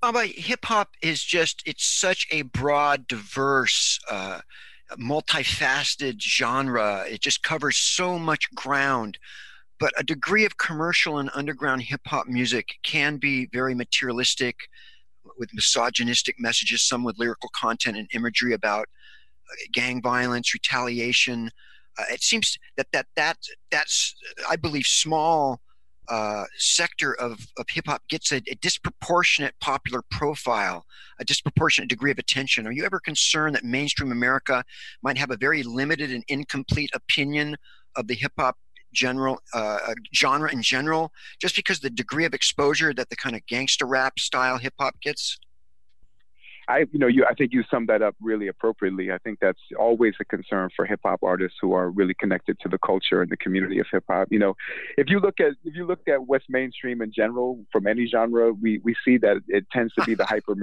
Baba, 0.00 0.26
hip 0.26 0.66
hop 0.66 0.90
is 1.02 1.24
just, 1.24 1.62
it's 1.66 1.84
such 1.84 2.28
a 2.30 2.42
broad, 2.42 3.08
diverse, 3.08 3.98
uh, 4.08 4.40
multifaceted 4.92 6.20
genre. 6.20 7.04
It 7.08 7.22
just 7.22 7.42
covers 7.42 7.76
so 7.76 8.18
much 8.18 8.54
ground. 8.54 9.18
But 9.80 9.92
a 9.98 10.04
degree 10.04 10.44
of 10.44 10.58
commercial 10.58 11.18
and 11.18 11.30
underground 11.34 11.82
hip 11.82 12.02
hop 12.06 12.28
music 12.28 12.76
can 12.84 13.16
be 13.16 13.46
very 13.52 13.74
materialistic 13.74 14.56
with 15.38 15.48
misogynistic 15.54 16.36
messages, 16.38 16.82
some 16.82 17.02
with 17.02 17.18
lyrical 17.18 17.50
content 17.52 17.96
and 17.96 18.06
imagery 18.12 18.52
about 18.52 18.86
uh, 19.50 19.54
gang 19.72 20.00
violence, 20.00 20.54
retaliation. 20.54 21.50
Uh, 21.98 22.04
it 22.10 22.22
seems 22.22 22.58
that 22.76 22.86
that 22.92 23.06
that 23.16 23.38
that's 23.70 24.14
I 24.48 24.56
believe 24.56 24.86
small 24.86 25.60
uh, 26.08 26.44
sector 26.58 27.14
of, 27.14 27.46
of 27.56 27.66
hip 27.70 27.86
hop 27.86 28.02
gets 28.08 28.30
a, 28.30 28.36
a, 28.36 28.54
disproportionate 28.60 29.54
popular 29.60 30.02
profile, 30.10 30.84
a 31.18 31.24
disproportionate 31.24 31.88
degree 31.88 32.10
of 32.10 32.18
attention. 32.18 32.66
Are 32.66 32.72
you 32.72 32.84
ever 32.84 33.00
concerned 33.00 33.54
that 33.54 33.64
mainstream 33.64 34.12
America 34.12 34.62
might 35.02 35.16
have 35.16 35.30
a 35.30 35.36
very 35.36 35.62
limited 35.62 36.10
and 36.10 36.22
incomplete 36.28 36.90
opinion 36.94 37.56
of 37.96 38.06
the 38.06 38.14
hip 38.14 38.32
hop 38.38 38.56
general 38.92 39.40
uh, 39.54 39.78
uh, 39.88 39.94
genre 40.14 40.52
in 40.52 40.62
general, 40.62 41.10
just 41.40 41.56
because 41.56 41.80
the 41.80 41.90
degree 41.90 42.24
of 42.24 42.34
exposure 42.34 42.92
that 42.94 43.08
the 43.08 43.16
kind 43.16 43.34
of 43.34 43.44
gangster 43.46 43.86
rap 43.86 44.18
style 44.18 44.58
hip 44.58 44.74
hop 44.78 44.94
gets? 45.02 45.38
I, 46.68 46.86
you 46.92 46.98
know, 46.98 47.06
you, 47.06 47.26
I 47.28 47.34
think 47.34 47.52
you 47.52 47.62
summed 47.70 47.88
that 47.88 48.02
up 48.02 48.14
really 48.20 48.48
appropriately. 48.48 49.12
I 49.12 49.18
think 49.18 49.38
that's 49.40 49.60
always 49.78 50.14
a 50.20 50.24
concern 50.24 50.70
for 50.74 50.86
hip 50.86 51.00
hop 51.04 51.22
artists 51.22 51.58
who 51.60 51.72
are 51.74 51.90
really 51.90 52.14
connected 52.14 52.58
to 52.60 52.68
the 52.68 52.78
culture 52.78 53.22
and 53.22 53.30
the 53.30 53.36
community 53.36 53.78
of 53.78 53.86
hip 53.90 54.04
hop. 54.08 54.28
You 54.30 54.38
know, 54.38 54.54
if 54.96 55.08
you 55.08 55.20
look 55.20 55.40
at 55.40 55.52
if 55.64 55.74
you 55.74 55.86
look 55.86 56.00
at 56.08 56.26
West 56.26 56.46
mainstream 56.48 57.02
in 57.02 57.12
general 57.12 57.64
from 57.70 57.86
any 57.86 58.06
genre, 58.06 58.52
we 58.52 58.80
we 58.82 58.94
see 59.04 59.18
that 59.18 59.38
it 59.48 59.66
tends 59.72 59.94
to 59.94 60.04
be 60.04 60.14
the 60.14 60.24
hyper 60.34 60.54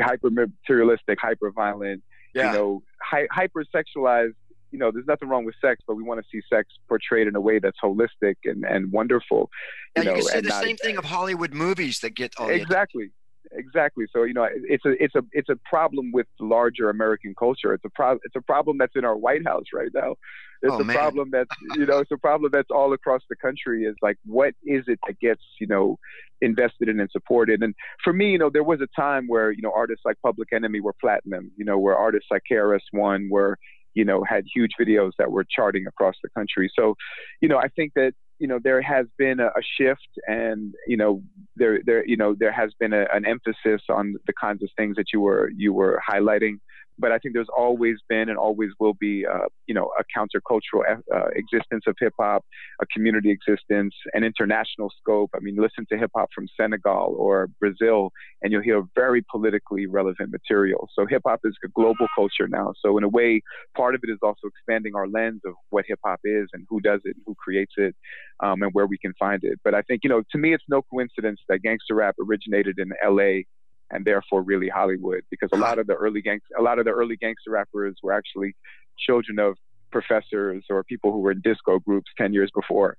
hyper 0.00 0.30
materialistic, 0.30 1.18
hyper 1.20 1.50
violent, 1.50 2.02
yeah. 2.34 2.52
you 2.52 2.58
know, 2.58 2.82
hy- 3.02 3.28
hyper 3.30 3.64
sexualized 3.74 4.34
you 4.72 4.78
know, 4.78 4.90
there's 4.90 5.06
nothing 5.06 5.28
wrong 5.28 5.44
with 5.44 5.54
sex, 5.60 5.82
but 5.86 5.96
we 5.96 6.02
want 6.02 6.18
to 6.18 6.26
see 6.32 6.42
sex 6.50 6.66
portrayed 6.88 7.26
in 7.26 7.36
a 7.36 7.40
way 7.40 7.58
that's 7.58 7.76
holistic 7.78 8.36
and, 8.44 8.64
and 8.64 8.90
wonderful. 8.90 9.50
You, 9.94 10.02
you 10.02 10.08
know, 10.08 10.14
you 10.16 10.22
can 10.22 10.32
say 10.32 10.40
the 10.40 10.48
not, 10.48 10.62
same 10.62 10.76
thing 10.78 10.96
of 10.96 11.04
Hollywood 11.04 11.52
movies 11.52 12.00
that 12.00 12.14
get 12.14 12.32
all 12.38 12.48
exactly 12.48 13.10
exactly. 13.52 14.06
So 14.12 14.22
you 14.24 14.34
know, 14.34 14.46
it's 14.50 14.84
a 14.84 15.02
it's 15.02 15.14
a 15.14 15.22
it's 15.32 15.48
a 15.48 15.56
problem 15.64 16.12
with 16.12 16.26
larger 16.40 16.90
American 16.90 17.34
culture. 17.38 17.74
It's 17.74 17.84
a 17.84 17.90
problem. 17.90 18.20
It's 18.24 18.36
a 18.36 18.40
problem 18.40 18.78
that's 18.78 18.94
in 18.96 19.04
our 19.04 19.16
White 19.16 19.46
House 19.46 19.66
right 19.72 19.90
now. 19.92 20.14
It's 20.62 20.72
oh, 20.72 20.80
a 20.80 20.84
man. 20.84 20.96
problem 20.96 21.30
that's 21.32 21.50
you 21.76 21.86
know 21.86 21.98
it's 21.98 22.10
a 22.12 22.16
problem 22.16 22.50
that's 22.52 22.70
all 22.70 22.92
across 22.92 23.22
the 23.28 23.36
country. 23.36 23.84
Is 23.84 23.96
like 24.00 24.16
what 24.24 24.54
is 24.64 24.84
it 24.86 25.00
that 25.06 25.18
gets 25.18 25.42
you 25.60 25.66
know 25.66 25.98
invested 26.40 26.88
in 26.88 27.00
and 27.00 27.10
supported? 27.10 27.62
And 27.62 27.74
for 28.02 28.12
me, 28.12 28.30
you 28.30 28.38
know, 28.38 28.50
there 28.50 28.64
was 28.64 28.80
a 28.80 28.88
time 29.00 29.26
where 29.26 29.50
you 29.50 29.62
know 29.62 29.72
artists 29.74 30.02
like 30.04 30.16
Public 30.22 30.52
Enemy 30.52 30.80
were 30.80 30.94
platinum. 31.00 31.50
You 31.56 31.64
know, 31.64 31.78
where 31.78 31.96
artists 31.96 32.28
like 32.30 32.42
KRS 32.50 32.80
One 32.92 33.28
were 33.30 33.58
you 33.94 34.04
know 34.04 34.24
had 34.24 34.44
huge 34.54 34.72
videos 34.80 35.10
that 35.18 35.30
were 35.30 35.44
charting 35.44 35.86
across 35.86 36.14
the 36.22 36.28
country. 36.30 36.70
So, 36.78 36.94
you 37.40 37.48
know, 37.48 37.58
I 37.58 37.68
think 37.68 37.92
that 37.94 38.14
you 38.42 38.48
know 38.48 38.58
there 38.62 38.82
has 38.82 39.06
been 39.16 39.38
a, 39.38 39.46
a 39.46 39.62
shift 39.78 40.08
and 40.26 40.74
you 40.88 40.96
know 40.96 41.22
there 41.54 41.78
there 41.86 42.04
you 42.04 42.16
know 42.16 42.34
there 42.36 42.50
has 42.50 42.72
been 42.80 42.92
a, 42.92 43.06
an 43.14 43.24
emphasis 43.24 43.80
on 43.88 44.16
the 44.26 44.32
kinds 44.32 44.62
of 44.64 44.68
things 44.76 44.96
that 44.96 45.12
you 45.12 45.20
were 45.20 45.48
you 45.56 45.72
were 45.72 46.02
highlighting 46.06 46.56
but 46.98 47.12
I 47.12 47.18
think 47.18 47.34
there's 47.34 47.48
always 47.56 47.96
been 48.08 48.28
and 48.28 48.38
always 48.38 48.70
will 48.78 48.94
be, 48.94 49.24
uh, 49.26 49.46
you 49.66 49.74
know, 49.74 49.90
a 49.98 50.04
countercultural 50.16 50.82
uh, 51.14 51.28
existence 51.34 51.84
of 51.86 51.96
hip 51.98 52.14
hop, 52.18 52.44
a 52.80 52.86
community 52.86 53.30
existence, 53.30 53.94
an 54.12 54.24
international 54.24 54.90
scope. 54.98 55.30
I 55.34 55.40
mean, 55.40 55.56
listen 55.56 55.86
to 55.90 55.98
hip 55.98 56.10
hop 56.14 56.28
from 56.34 56.46
Senegal 56.56 57.14
or 57.18 57.48
Brazil, 57.60 58.10
and 58.42 58.52
you'll 58.52 58.62
hear 58.62 58.82
very 58.94 59.24
politically 59.30 59.86
relevant 59.86 60.30
material. 60.30 60.88
So 60.94 61.06
hip 61.06 61.22
hop 61.26 61.40
is 61.44 61.54
a 61.64 61.68
global 61.68 62.06
culture 62.14 62.48
now. 62.48 62.72
So 62.84 62.98
in 62.98 63.04
a 63.04 63.08
way, 63.08 63.42
part 63.76 63.94
of 63.94 64.00
it 64.04 64.10
is 64.10 64.18
also 64.22 64.46
expanding 64.46 64.94
our 64.94 65.08
lens 65.08 65.40
of 65.44 65.54
what 65.70 65.84
hip 65.88 66.00
hop 66.04 66.20
is 66.24 66.48
and 66.52 66.66
who 66.68 66.80
does 66.80 67.00
it, 67.04 67.16
and 67.16 67.22
who 67.26 67.34
creates 67.34 67.72
it, 67.76 67.94
um, 68.40 68.62
and 68.62 68.72
where 68.72 68.86
we 68.86 68.98
can 68.98 69.12
find 69.18 69.40
it. 69.42 69.58
But 69.64 69.74
I 69.74 69.82
think, 69.82 70.00
you 70.04 70.10
know, 70.10 70.22
to 70.32 70.38
me, 70.38 70.54
it's 70.54 70.64
no 70.68 70.82
coincidence 70.82 71.40
that 71.48 71.62
gangster 71.62 71.94
rap 71.94 72.16
originated 72.20 72.78
in 72.78 72.90
L.A 73.02 73.46
and 73.92 74.04
therefore 74.04 74.42
really 74.42 74.68
Hollywood 74.68 75.22
because 75.30 75.50
a 75.52 75.56
lot 75.56 75.78
of 75.78 75.86
the 75.86 75.94
early 75.94 76.22
gangs 76.22 76.42
a 76.58 76.62
lot 76.62 76.78
of 76.78 76.84
the 76.86 76.90
early 76.90 77.16
gangster 77.16 77.50
rappers 77.50 77.96
were 78.02 78.12
actually 78.12 78.56
children 78.98 79.38
of 79.38 79.56
professors 79.92 80.64
or 80.70 80.82
people 80.82 81.12
who 81.12 81.18
were 81.18 81.30
in 81.30 81.40
disco 81.42 81.78
groups 81.78 82.10
10 82.18 82.32
years 82.32 82.50
before. 82.54 82.96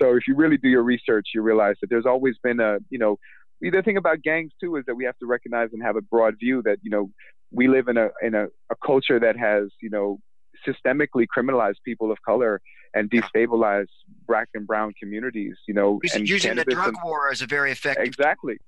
So 0.00 0.14
if 0.14 0.28
you 0.28 0.36
really 0.36 0.58
do 0.58 0.68
your 0.68 0.82
research, 0.82 1.28
you 1.34 1.42
realize 1.42 1.76
that 1.80 1.88
there's 1.88 2.06
always 2.06 2.36
been 2.42 2.60
a, 2.60 2.78
you 2.90 2.98
know, 2.98 3.18
the 3.60 3.82
thing 3.82 3.96
about 3.96 4.22
gangs 4.22 4.52
too 4.60 4.76
is 4.76 4.84
that 4.86 4.94
we 4.94 5.04
have 5.04 5.16
to 5.18 5.26
recognize 5.26 5.70
and 5.72 5.82
have 5.82 5.96
a 5.96 6.02
broad 6.02 6.34
view 6.38 6.62
that, 6.64 6.78
you 6.82 6.90
know, 6.90 7.10
we 7.50 7.66
live 7.66 7.88
in 7.88 7.96
a 7.96 8.08
in 8.22 8.34
a, 8.34 8.44
a 8.70 8.76
culture 8.84 9.18
that 9.18 9.36
has, 9.38 9.68
you 9.80 9.88
know, 9.88 10.18
systemically 10.66 11.26
criminalized 11.36 11.76
people 11.84 12.12
of 12.12 12.18
color 12.26 12.60
and 12.94 13.10
destabilized 13.10 13.86
black 14.26 14.48
and 14.54 14.66
brown 14.66 14.92
communities, 15.00 15.56
you 15.66 15.74
know, 15.74 15.98
using, 16.02 16.20
and 16.20 16.28
using 16.28 16.54
the 16.56 16.64
drug 16.64 16.88
and, 16.88 16.96
war 17.04 17.30
as 17.30 17.42
a 17.42 17.46
very 17.46 17.72
effective 17.72 18.04
exactly 18.04 18.58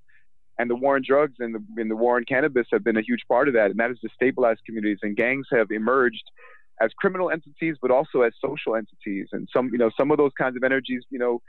and 0.59 0.71
the 0.71 0.77
war 0.77 0.97
on 0.97 1.03
drugs 1.07 1.35
and 1.39 1.55
the, 1.55 1.81
and 1.81 1.91
the 1.91 1.97
war 1.97 2.17
on 2.17 2.25
cannabis 2.25 2.67
have 2.73 2.85
been 2.85 2.97
a 2.97 3.03
huge 3.03 3.23
part 3.29 3.49
of 3.49 3.55
that, 3.55 3.71
and 3.71 3.79
that 3.79 3.91
has 3.91 3.99
destabilized 3.99 4.59
communities. 4.65 4.99
And 5.03 5.17
gangs 5.17 5.47
have 5.53 5.71
emerged 5.71 6.25
as 6.81 6.91
criminal 6.99 7.31
entities, 7.31 7.77
but 7.81 7.91
also 7.91 8.23
as 8.23 8.33
social 8.41 8.75
entities. 8.75 9.29
And 9.33 9.49
some, 9.53 9.71
you 9.73 9.79
know, 9.79 9.91
some 9.97 10.11
of 10.11 10.19
those 10.19 10.33
kinds 10.39 10.57
of 10.57 10.65
energies, 10.65 11.05
you 11.11 11.19
know, 11.19 11.41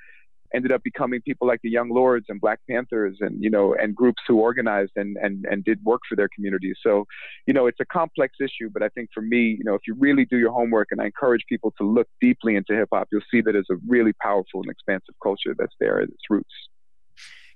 ended 0.53 0.71
up 0.71 0.81
becoming 0.83 1.21
people 1.21 1.47
like 1.47 1.59
the 1.61 1.69
Young 1.69 1.89
Lords 1.89 2.25
and 2.29 2.39
Black 2.39 2.59
Panthers, 2.69 3.17
and 3.19 3.43
you 3.43 3.49
know, 3.49 3.75
and 3.75 3.95
groups 3.95 4.21
who 4.27 4.39
organized 4.39 4.93
and 4.95 5.17
and 5.17 5.45
and 5.45 5.63
did 5.63 5.83
work 5.83 6.01
for 6.07 6.15
their 6.15 6.29
communities. 6.33 6.77
So, 6.81 7.05
you 7.45 7.53
know, 7.53 7.67
it's 7.67 7.79
a 7.79 7.85
complex 7.85 8.35
issue, 8.39 8.69
but 8.71 8.81
I 8.81 8.89
think 8.89 9.09
for 9.13 9.21
me, 9.21 9.57
you 9.57 9.63
know, 9.63 9.73
if 9.73 9.81
you 9.87 9.95
really 9.97 10.25
do 10.25 10.37
your 10.37 10.51
homework, 10.51 10.87
and 10.91 11.01
I 11.01 11.05
encourage 11.05 11.43
people 11.49 11.73
to 11.77 11.83
look 11.85 12.07
deeply 12.21 12.55
into 12.55 12.73
hip 12.73 12.89
hop, 12.93 13.09
you'll 13.11 13.21
see 13.29 13.41
that 13.41 13.55
it's 13.55 13.69
a 13.69 13.77
really 13.87 14.13
powerful 14.21 14.61
and 14.61 14.71
expansive 14.71 15.15
culture 15.21 15.53
that's 15.57 15.75
there 15.79 16.01
at 16.01 16.09
its 16.09 16.23
roots. 16.29 16.53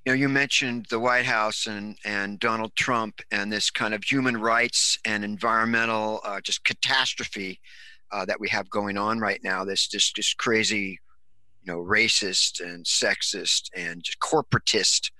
You 0.05 0.11
know, 0.11 0.15
you 0.15 0.29
mentioned 0.29 0.87
the 0.89 0.99
White 0.99 1.25
House 1.25 1.67
and 1.67 1.95
and 2.05 2.39
Donald 2.39 2.75
Trump 2.75 3.21
and 3.31 3.51
this 3.51 3.69
kind 3.69 3.93
of 3.93 4.03
human 4.03 4.37
rights 4.37 4.97
and 5.05 5.23
environmental 5.23 6.21
uh, 6.23 6.41
just 6.41 6.63
catastrophe 6.63 7.59
uh, 8.11 8.25
that 8.25 8.39
we 8.39 8.49
have 8.49 8.69
going 8.69 8.97
on 8.97 9.19
right 9.19 9.39
now. 9.43 9.63
This 9.63 9.87
just 9.87 10.15
just 10.15 10.37
crazy, 10.37 10.99
you 11.63 11.73
know, 11.73 11.79
racist 11.79 12.61
and 12.61 12.83
sexist 12.85 13.69
and 13.75 14.03
just 14.03 14.19
corporatist, 14.19 15.11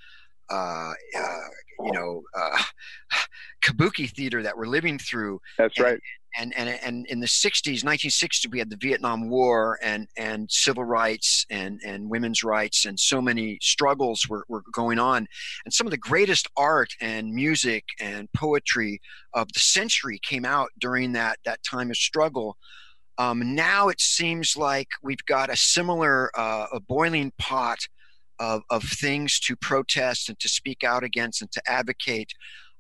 uh, 0.49 0.93
uh 1.17 1.47
you 1.83 1.91
know, 1.93 2.21
uh, 2.35 2.63
kabuki 3.63 4.09
theater 4.09 4.41
that 4.41 4.57
we're 4.57 4.65
living 4.65 4.97
through. 4.97 5.39
That's 5.57 5.77
and, 5.77 5.85
right 5.85 5.99
and 6.37 6.53
and 6.55 6.69
and 6.69 7.05
in 7.07 7.19
the 7.19 7.27
60s 7.27 7.83
1960s 7.83 8.49
we 8.51 8.59
had 8.59 8.69
the 8.69 8.77
vietnam 8.77 9.29
war 9.29 9.77
and 9.81 10.07
and 10.17 10.49
civil 10.49 10.83
rights 10.83 11.45
and 11.49 11.79
and 11.85 12.09
women's 12.09 12.43
rights 12.43 12.85
and 12.85 12.99
so 12.99 13.21
many 13.21 13.57
struggles 13.61 14.27
were, 14.29 14.45
were 14.47 14.63
going 14.73 14.99
on. 14.99 15.27
And 15.65 15.73
some 15.73 15.87
of 15.87 15.91
the 15.91 15.97
greatest 15.97 16.47
art 16.57 16.89
and 17.01 17.33
music 17.33 17.83
and 17.99 18.31
poetry 18.33 18.99
of 19.33 19.47
the 19.53 19.59
century 19.59 20.19
came 20.23 20.45
out 20.45 20.69
during 20.79 21.13
that 21.13 21.39
that 21.45 21.63
time 21.63 21.89
of 21.89 21.97
struggle. 21.97 22.57
Um, 23.17 23.55
now 23.55 23.89
it 23.89 24.01
seems 24.01 24.55
like 24.55 24.87
we've 25.03 25.25
got 25.25 25.49
a 25.49 25.55
similar 25.55 26.31
uh, 26.37 26.67
a 26.73 26.79
boiling 26.79 27.31
pot 27.37 27.79
of, 28.39 28.63
of 28.69 28.83
things 28.83 29.39
to 29.41 29.55
protest 29.55 30.29
and 30.29 30.39
to 30.39 30.49
speak 30.49 30.83
out 30.83 31.03
against 31.03 31.41
and 31.41 31.51
to 31.51 31.61
advocate 31.67 32.33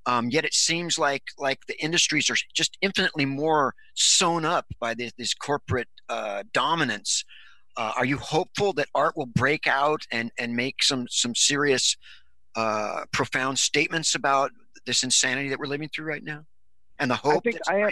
um, 0.05 0.29
yet 0.29 0.45
it 0.45 0.53
seems 0.53 0.97
like 0.97 1.23
like 1.37 1.59
the 1.67 1.81
industries 1.83 2.29
are 2.29 2.37
just 2.53 2.77
infinitely 2.81 3.25
more 3.25 3.73
sewn 3.95 4.45
up 4.45 4.65
by 4.79 4.93
this, 4.93 5.11
this 5.17 5.33
corporate 5.33 5.87
uh, 6.09 6.43
dominance. 6.53 7.23
Uh, 7.77 7.93
are 7.95 8.05
you 8.05 8.17
hopeful 8.17 8.73
that 8.73 8.87
art 8.95 9.15
will 9.15 9.27
break 9.27 9.67
out 9.67 10.01
and 10.11 10.31
and 10.37 10.55
make 10.55 10.83
some 10.83 11.07
some 11.09 11.35
serious, 11.35 11.95
uh, 12.55 13.05
profound 13.13 13.59
statements 13.59 14.15
about 14.15 14.51
this 14.85 15.03
insanity 15.03 15.49
that 15.49 15.59
we're 15.59 15.67
living 15.67 15.89
through 15.93 16.05
right 16.05 16.23
now, 16.23 16.43
and 16.99 17.09
the 17.09 17.15
hope 17.15 17.43
I 17.47 17.51
think 17.51 17.59
I 17.69 17.77
am, 17.77 17.89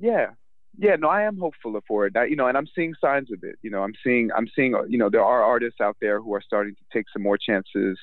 Yeah, 0.00 0.30
yeah, 0.78 0.96
no, 0.96 1.08
I 1.08 1.22
am 1.22 1.38
hopeful 1.38 1.78
for 1.86 2.06
it. 2.06 2.16
I, 2.16 2.24
you 2.24 2.36
know, 2.36 2.46
and 2.46 2.56
I'm 2.56 2.66
seeing 2.74 2.94
signs 3.00 3.30
of 3.32 3.44
it. 3.44 3.56
You 3.62 3.70
know, 3.70 3.82
I'm 3.82 3.94
seeing, 4.02 4.30
I'm 4.36 4.48
seeing, 4.54 4.74
you 4.88 4.98
know, 4.98 5.08
there 5.08 5.24
are 5.24 5.42
artists 5.42 5.80
out 5.80 5.96
there 6.00 6.20
who 6.20 6.34
are 6.34 6.40
starting 6.40 6.74
to 6.74 6.82
take 6.92 7.06
some 7.12 7.22
more 7.22 7.38
chances. 7.38 7.98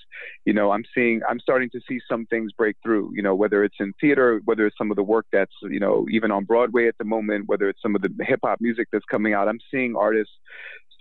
You 0.46 0.54
know, 0.54 0.72
I'm 0.72 0.84
seeing, 0.96 1.22
I'm 1.30 1.40
starting 1.40 1.70
to 1.72 1.82
see 1.88 2.00
some 2.10 2.26
things 2.28 2.52
break 2.52 2.76
through. 2.84 3.12
You 3.14 3.24
know, 3.24 3.36
whether 3.36 3.64
it's 3.64 3.76
in 3.80 3.94
theater, 4.00 4.42
whether 4.46 4.66
it's 4.66 4.78
some 4.78 4.92
of 4.92 4.96
the 4.96 5.04
work 5.04 5.26
that's, 5.32 5.54
you 5.64 5.80
know, 5.80 6.06
even 6.10 6.32
on 6.32 6.46
Broadway 6.46 6.88
at 6.88 6.98
the 6.98 7.06
moment, 7.06 7.48
whether 7.48 7.68
it's 7.68 7.82
some 7.82 7.96
of 7.96 8.02
the 8.02 8.12
hip 8.20 8.40
hop 8.44 8.62
music 8.62 8.88
that's 8.92 9.06
coming 9.06 9.34
out. 9.34 9.48
I'm 9.48 9.60
seeing 9.70 9.96
artists 9.96 10.34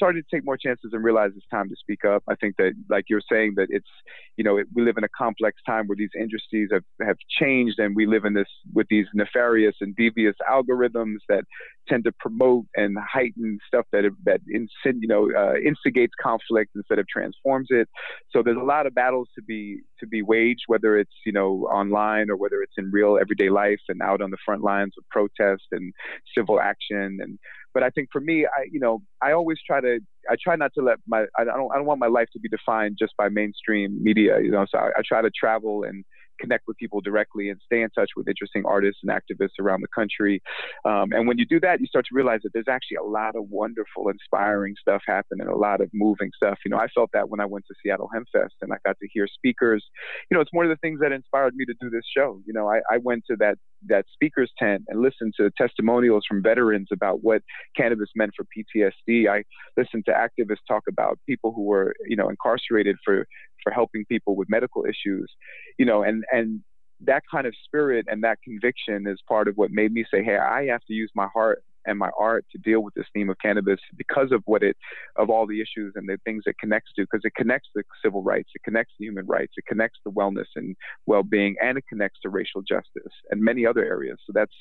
starting 0.01 0.23
to 0.23 0.35
take 0.35 0.47
more 0.47 0.57
chances 0.57 0.93
and 0.95 1.05
realize 1.05 1.31
it's 1.37 1.45
time 1.53 1.69
to 1.69 1.77
speak 1.79 2.07
up. 2.07 2.23
I 2.27 2.35
think 2.37 2.57
that, 2.57 2.73
like 2.89 3.05
you're 3.11 3.21
saying, 3.31 3.53
that 3.57 3.67
it's, 3.69 3.93
you 4.39 4.45
know, 4.45 4.57
it, 4.57 4.67
we 4.75 4.83
live 4.83 4.97
in 4.97 5.05
a 5.05 5.09
complex 5.17 5.61
time 5.67 5.87
where 5.89 5.97
these 5.97 6.15
industries 6.19 6.71
have, 6.73 6.85
have 7.07 7.19
changed 7.39 7.79
and 7.79 7.95
we 7.95 8.07
live 8.07 8.25
in 8.25 8.33
this 8.33 8.49
with 8.73 8.87
these 8.89 9.05
nefarious 9.13 9.77
and 9.83 9.95
devious 9.97 10.35
algorithms 10.51 11.19
that 11.29 11.45
tend 11.87 12.05
to 12.05 12.13
promote 12.19 12.65
and 12.77 12.97
heighten 12.99 13.59
stuff 13.69 13.85
that, 13.93 14.05
that 14.25 14.41
you 14.47 15.09
know, 15.13 15.29
uh, 15.37 15.57
instigates 15.57 16.15
conflict 16.19 16.71
instead 16.75 16.99
of 16.99 17.07
transforms 17.07 17.69
it. 17.71 17.87
So 18.31 18.43
there's 18.43 18.57
a 18.57 18.61
lot 18.65 18.87
of 18.87 18.95
battles 18.95 19.29
to 19.35 19.43
be, 19.43 19.81
to 19.99 20.07
be 20.07 20.23
waged, 20.23 20.63
whether 20.67 20.97
it's, 20.97 21.13
you 21.27 21.33
know, 21.33 21.69
online 21.71 22.31
or 22.31 22.37
whether 22.37 22.63
it's 22.63 22.79
in 22.79 22.91
real 22.91 23.19
everyday 23.21 23.51
life 23.51 23.81
and 23.91 24.01
out 24.01 24.23
on 24.23 24.31
the 24.31 24.39
front 24.47 24.63
lines 24.63 24.95
of 24.97 25.05
protest 25.11 25.65
and 25.73 25.93
civil 26.35 26.59
action 26.59 27.19
and 27.21 27.39
but 27.72 27.83
I 27.83 27.90
think 27.90 28.09
for 28.12 28.20
me, 28.20 28.46
I 28.46 28.64
you 28.70 28.80
know 28.80 29.02
I 29.22 29.33
always 29.33 29.59
try 29.66 29.80
to 29.80 30.00
I 30.30 30.37
try 30.42 30.56
not 30.56 30.72
to 30.74 30.83
let 30.83 30.98
my 31.06 31.24
I 31.38 31.44
don't 31.44 31.72
I 31.72 31.76
don't 31.76 31.87
want 31.87 32.00
my 32.00 32.06
life 32.06 32.28
to 32.33 32.40
be 32.40 32.48
defined 32.48 32.96
just 32.98 33.16
by 33.16 33.28
mainstream 33.28 34.02
media. 34.02 34.40
You 34.40 34.50
know, 34.50 34.66
so 34.68 34.78
I, 34.78 34.88
I 34.98 35.02
try 35.06 35.22
to 35.22 35.30
travel 35.30 35.85
and 35.85 36.04
connect 36.40 36.64
with 36.66 36.76
people 36.76 37.00
directly 37.00 37.48
and 37.50 37.61
stay 37.64 37.83
in 37.83 37.90
touch 37.90 38.11
with 38.16 38.29
interesting 38.29 38.64
artists 38.66 39.00
and 39.03 39.11
activists 39.11 39.59
around 39.61 39.83
the 39.83 39.88
country. 39.94 40.42
Um, 40.85 41.12
and 41.12 41.26
when 41.29 41.38
you 41.38 41.46
do 41.46 41.61
that, 41.61 41.81
you 41.81 41.87
start 41.87 42.07
to 42.07 42.14
realize 42.14 42.40
that 42.44 42.53
there's 42.53 42.68
actually 42.68 42.96
a 42.96 43.05
lot 43.05 43.37
of 43.37 43.44
wonderful, 43.48 44.09
inspiring 44.09 44.74
stuff 44.81 45.03
happening, 45.07 45.46
a 45.46 45.57
lot 45.57 45.81
of 45.81 45.90
moving 45.92 46.31
stuff. 46.35 46.59
You 46.64 46.70
know, 46.70 46.79
I 46.79 46.88
felt 46.88 47.11
that 47.12 47.29
when 47.29 47.40
I 47.40 47.46
went 47.46 47.64
to 47.68 47.74
Seattle 47.83 48.09
Hempfest 48.14 48.57
and 48.62 48.72
I 48.72 48.76
got 48.85 48.98
to 49.00 49.09
hear 49.12 49.26
speakers. 49.26 49.85
You 50.31 50.37
know, 50.37 50.40
it's 50.40 50.53
one 50.53 50.64
of 50.64 50.70
the 50.70 50.76
things 50.76 51.00
that 51.00 51.12
inspired 51.12 51.55
me 51.55 51.64
to 51.66 51.74
do 51.81 51.90
this 51.90 52.05
show. 52.16 52.40
You 52.46 52.53
know, 52.53 52.68
I, 52.68 52.81
I 52.90 52.98
went 52.98 53.24
to 53.31 53.37
that 53.37 53.59
that 53.88 54.05
speakers 54.12 54.50
tent 54.59 54.83
and 54.88 55.00
listened 55.00 55.33
to 55.38 55.50
testimonials 55.57 56.24
from 56.29 56.42
veterans 56.42 56.88
about 56.92 57.22
what 57.22 57.42
cannabis 57.76 58.11
meant 58.14 58.33
for 58.37 58.44
PTSD. 58.44 59.29
I 59.29 59.44
listened 59.76 60.05
to 60.07 60.12
activists 60.12 60.66
talk 60.68 60.83
about 60.88 61.18
people 61.26 61.53
who 61.55 61.64
were, 61.64 61.94
you 62.07 62.16
know, 62.16 62.29
incarcerated 62.29 62.96
for 63.05 63.26
for 63.62 63.73
helping 63.73 64.05
people 64.07 64.37
with 64.37 64.49
medical 64.51 64.85
issues, 64.85 65.31
you 65.79 65.87
know, 65.87 66.03
and 66.03 66.25
and 66.33 66.61
that 67.03 67.23
kind 67.31 67.46
of 67.46 67.55
spirit 67.64 68.07
and 68.09 68.23
that 68.25 68.38
conviction 68.42 69.07
is 69.07 69.18
part 69.27 69.49
of 69.49 69.57
what 69.57 69.70
made 69.70 69.92
me 69.92 70.05
say, 70.12 70.23
hey, 70.23 70.37
I 70.37 70.66
have 70.66 70.83
to 70.87 70.92
use 70.92 71.11
my 71.14 71.29
heart 71.33 71.64
and 71.87 71.99
my 71.99 72.11
art 72.18 72.44
to 72.53 72.59
deal 72.59 72.81
with 72.83 72.94
this 72.94 73.07
theme 73.14 73.31
of 73.31 73.37
cannabis 73.42 73.81
because 73.96 74.33
of 74.33 74.42
what 74.44 74.62
it 74.62 74.77
of 75.16 75.31
all 75.31 75.46
the 75.46 75.61
issues 75.61 75.92
and 75.96 76.09
the 76.09 76.18
things 76.25 76.42
it 76.46 76.57
connects 76.59 76.90
to 76.94 77.03
because 77.03 77.23
it 77.25 77.35
connects 77.35 77.68
to 77.75 77.83
civil 78.05 78.23
rights 78.23 78.51
it 78.55 78.62
connects 78.62 78.92
to 78.99 79.05
human 79.05 79.27
rights 79.27 79.55
it 79.57 79.64
connects 79.66 79.99
to 80.05 80.12
wellness 80.12 80.46
and 80.57 80.77
well-being 81.07 81.57
and 81.62 81.79
it 81.79 81.85
connects 81.88 82.18
to 82.20 82.29
racial 82.29 82.62
justice 82.62 83.12
and 83.31 83.40
many 83.40 83.66
other 83.66 83.85
areas. 83.85 84.18
So 84.27 84.33
that's 84.35 84.55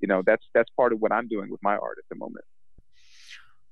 you 0.00 0.08
know 0.08 0.22
that's 0.24 0.44
that's 0.54 0.70
part 0.76 0.92
of 0.92 1.00
what 1.00 1.12
i'm 1.12 1.28
doing 1.28 1.50
with 1.50 1.60
my 1.62 1.74
art 1.76 1.98
at 1.98 2.04
the 2.10 2.16
moment 2.16 2.44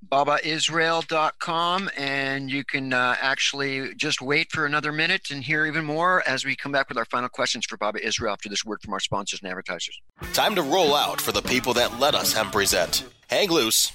babaisrael.com 0.09 1.91
and 1.97 2.51
you 2.51 2.65
can 2.65 2.93
uh, 2.93 3.17
actually 3.21 3.95
just 3.95 4.21
wait 4.21 4.51
for 4.51 4.67
another 4.67 4.93
minute 4.93 5.31
and 5.31 5.45
hear 5.45 5.67
even 5.67 5.85
more 5.85 6.23
as 6.27 6.45
we 6.45 6.57
come 6.57 6.73
back 6.73 6.89
with 6.89 6.99
our 6.99 7.05
final 7.05 7.29
questions 7.29 7.67
for 7.67 7.77
Baba 7.77 8.05
Israel 8.05 8.33
after 8.33 8.49
this 8.49 8.65
word 8.65 8.81
from 8.83 8.93
our 8.93 9.01
sponsors 9.01 9.41
and 9.41 9.51
advertisers. 9.51 10.01
Time 10.33 10.55
to 10.55 10.63
roll 10.63 10.95
out 10.95 11.21
for 11.21 11.33
the 11.33 11.43
people 11.43 11.75
that 11.75 12.01
let 12.01 12.15
us 12.15 12.33
hemp 12.33 12.53
present. 12.53 13.05
Hang 13.29 13.51
loose. 13.51 13.93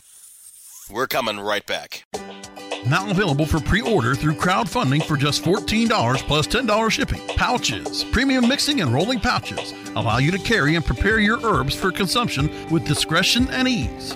We're 0.91 1.08
coming 1.08 1.39
right 1.39 1.65
back. 1.65 2.06
Now 2.88 3.10
available 3.10 3.48
for 3.48 3.60
pre-order 3.60 4.13
through 4.13 4.36
crowdfunding 4.36 5.04
for 5.04 5.18
just 5.18 5.44
$14 5.44 6.18
plus 6.28 6.46
$10 6.46 6.91
shipping. 6.91 7.26
Pouches, 7.30 8.04
premium 8.06 8.48
mixing 8.48 8.82
and 8.82 8.94
rolling 8.94 9.20
pouches 9.20 9.74
allow 9.96 10.20
you 10.20 10.30
to 10.30 10.38
carry 10.38 10.76
and 10.76 10.86
prepare 10.86 11.20
your 11.20 11.39
herbs 11.44 11.74
for 11.74 11.91
consumption 11.91 12.50
with 12.70 12.86
discretion 12.86 13.48
and 13.50 13.68
ease. 13.68 14.15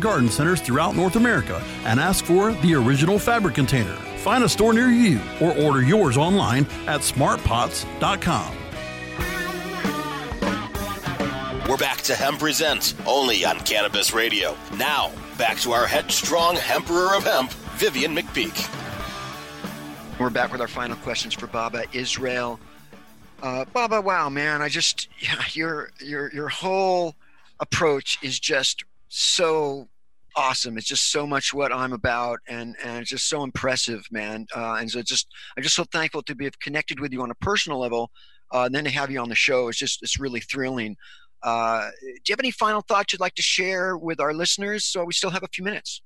garden 0.01 0.29
centers 0.29 0.59
throughout 0.59 0.95
North 0.95 1.15
America 1.15 1.63
and 1.85 1.99
ask 1.99 2.25
for 2.25 2.51
the 2.53 2.73
original 2.75 3.17
fabric 3.17 3.55
container. 3.55 3.95
Find 4.17 4.43
a 4.43 4.49
store 4.49 4.73
near 4.73 4.89
you 4.89 5.21
or 5.39 5.57
order 5.57 5.81
yours 5.81 6.17
online 6.17 6.65
at 6.87 7.01
smartpots.com. 7.01 8.57
We're 11.69 11.77
back 11.77 12.01
to 12.01 12.15
Hemp 12.15 12.39
Present, 12.39 12.95
only 13.05 13.45
on 13.45 13.59
Cannabis 13.61 14.13
Radio. 14.13 14.57
Now, 14.75 15.11
back 15.37 15.57
to 15.59 15.71
our 15.71 15.87
headstrong 15.87 16.57
Emperor 16.69 17.15
of 17.15 17.23
Hemp, 17.23 17.51
Vivian 17.77 18.13
McPeak. 18.13 18.69
We're 20.19 20.29
back 20.29 20.51
with 20.51 20.59
our 20.59 20.67
final 20.67 20.97
questions 20.97 21.33
for 21.33 21.47
Baba 21.47 21.85
Israel. 21.93 22.59
Uh, 23.41 23.65
Baba, 23.71 24.01
wow, 24.01 24.29
man, 24.29 24.61
I 24.61 24.69
just 24.69 25.07
yeah, 25.19 25.41
your 25.53 25.91
your 25.99 26.31
your 26.33 26.49
whole 26.49 27.15
approach 27.59 28.19
is 28.21 28.39
just 28.39 28.83
so 29.11 29.89
awesome. 30.37 30.77
It's 30.77 30.87
just 30.87 31.11
so 31.11 31.27
much 31.27 31.53
what 31.53 31.73
I'm 31.73 31.93
about, 31.93 32.39
and 32.47 32.75
and 32.83 33.01
it's 33.01 33.09
just 33.09 33.27
so 33.27 33.43
impressive, 33.43 34.05
man. 34.09 34.45
Uh, 34.55 34.77
and 34.79 34.89
so 34.89 35.01
just 35.01 35.27
I'm 35.55 35.63
just 35.63 35.75
so 35.75 35.83
thankful 35.83 36.23
to 36.23 36.35
be 36.35 36.49
connected 36.61 36.99
with 36.99 37.11
you 37.11 37.21
on 37.21 37.29
a 37.29 37.35
personal 37.35 37.79
level, 37.79 38.09
uh, 38.53 38.63
and 38.63 38.73
then 38.73 38.85
to 38.85 38.89
have 38.89 39.11
you 39.11 39.19
on 39.19 39.29
the 39.29 39.35
show 39.35 39.67
is 39.67 39.77
just 39.77 40.01
it's 40.01 40.19
really 40.19 40.39
thrilling. 40.39 40.95
Uh, 41.43 41.89
do 42.01 42.07
you 42.29 42.33
have 42.33 42.39
any 42.39 42.51
final 42.51 42.81
thoughts 42.81 43.11
you'd 43.11 43.19
like 43.19 43.35
to 43.35 43.41
share 43.41 43.97
with 43.97 44.19
our 44.19 44.33
listeners? 44.33 44.85
So 44.85 45.03
we 45.03 45.13
still 45.13 45.31
have 45.31 45.43
a 45.43 45.49
few 45.53 45.63
minutes. 45.63 46.01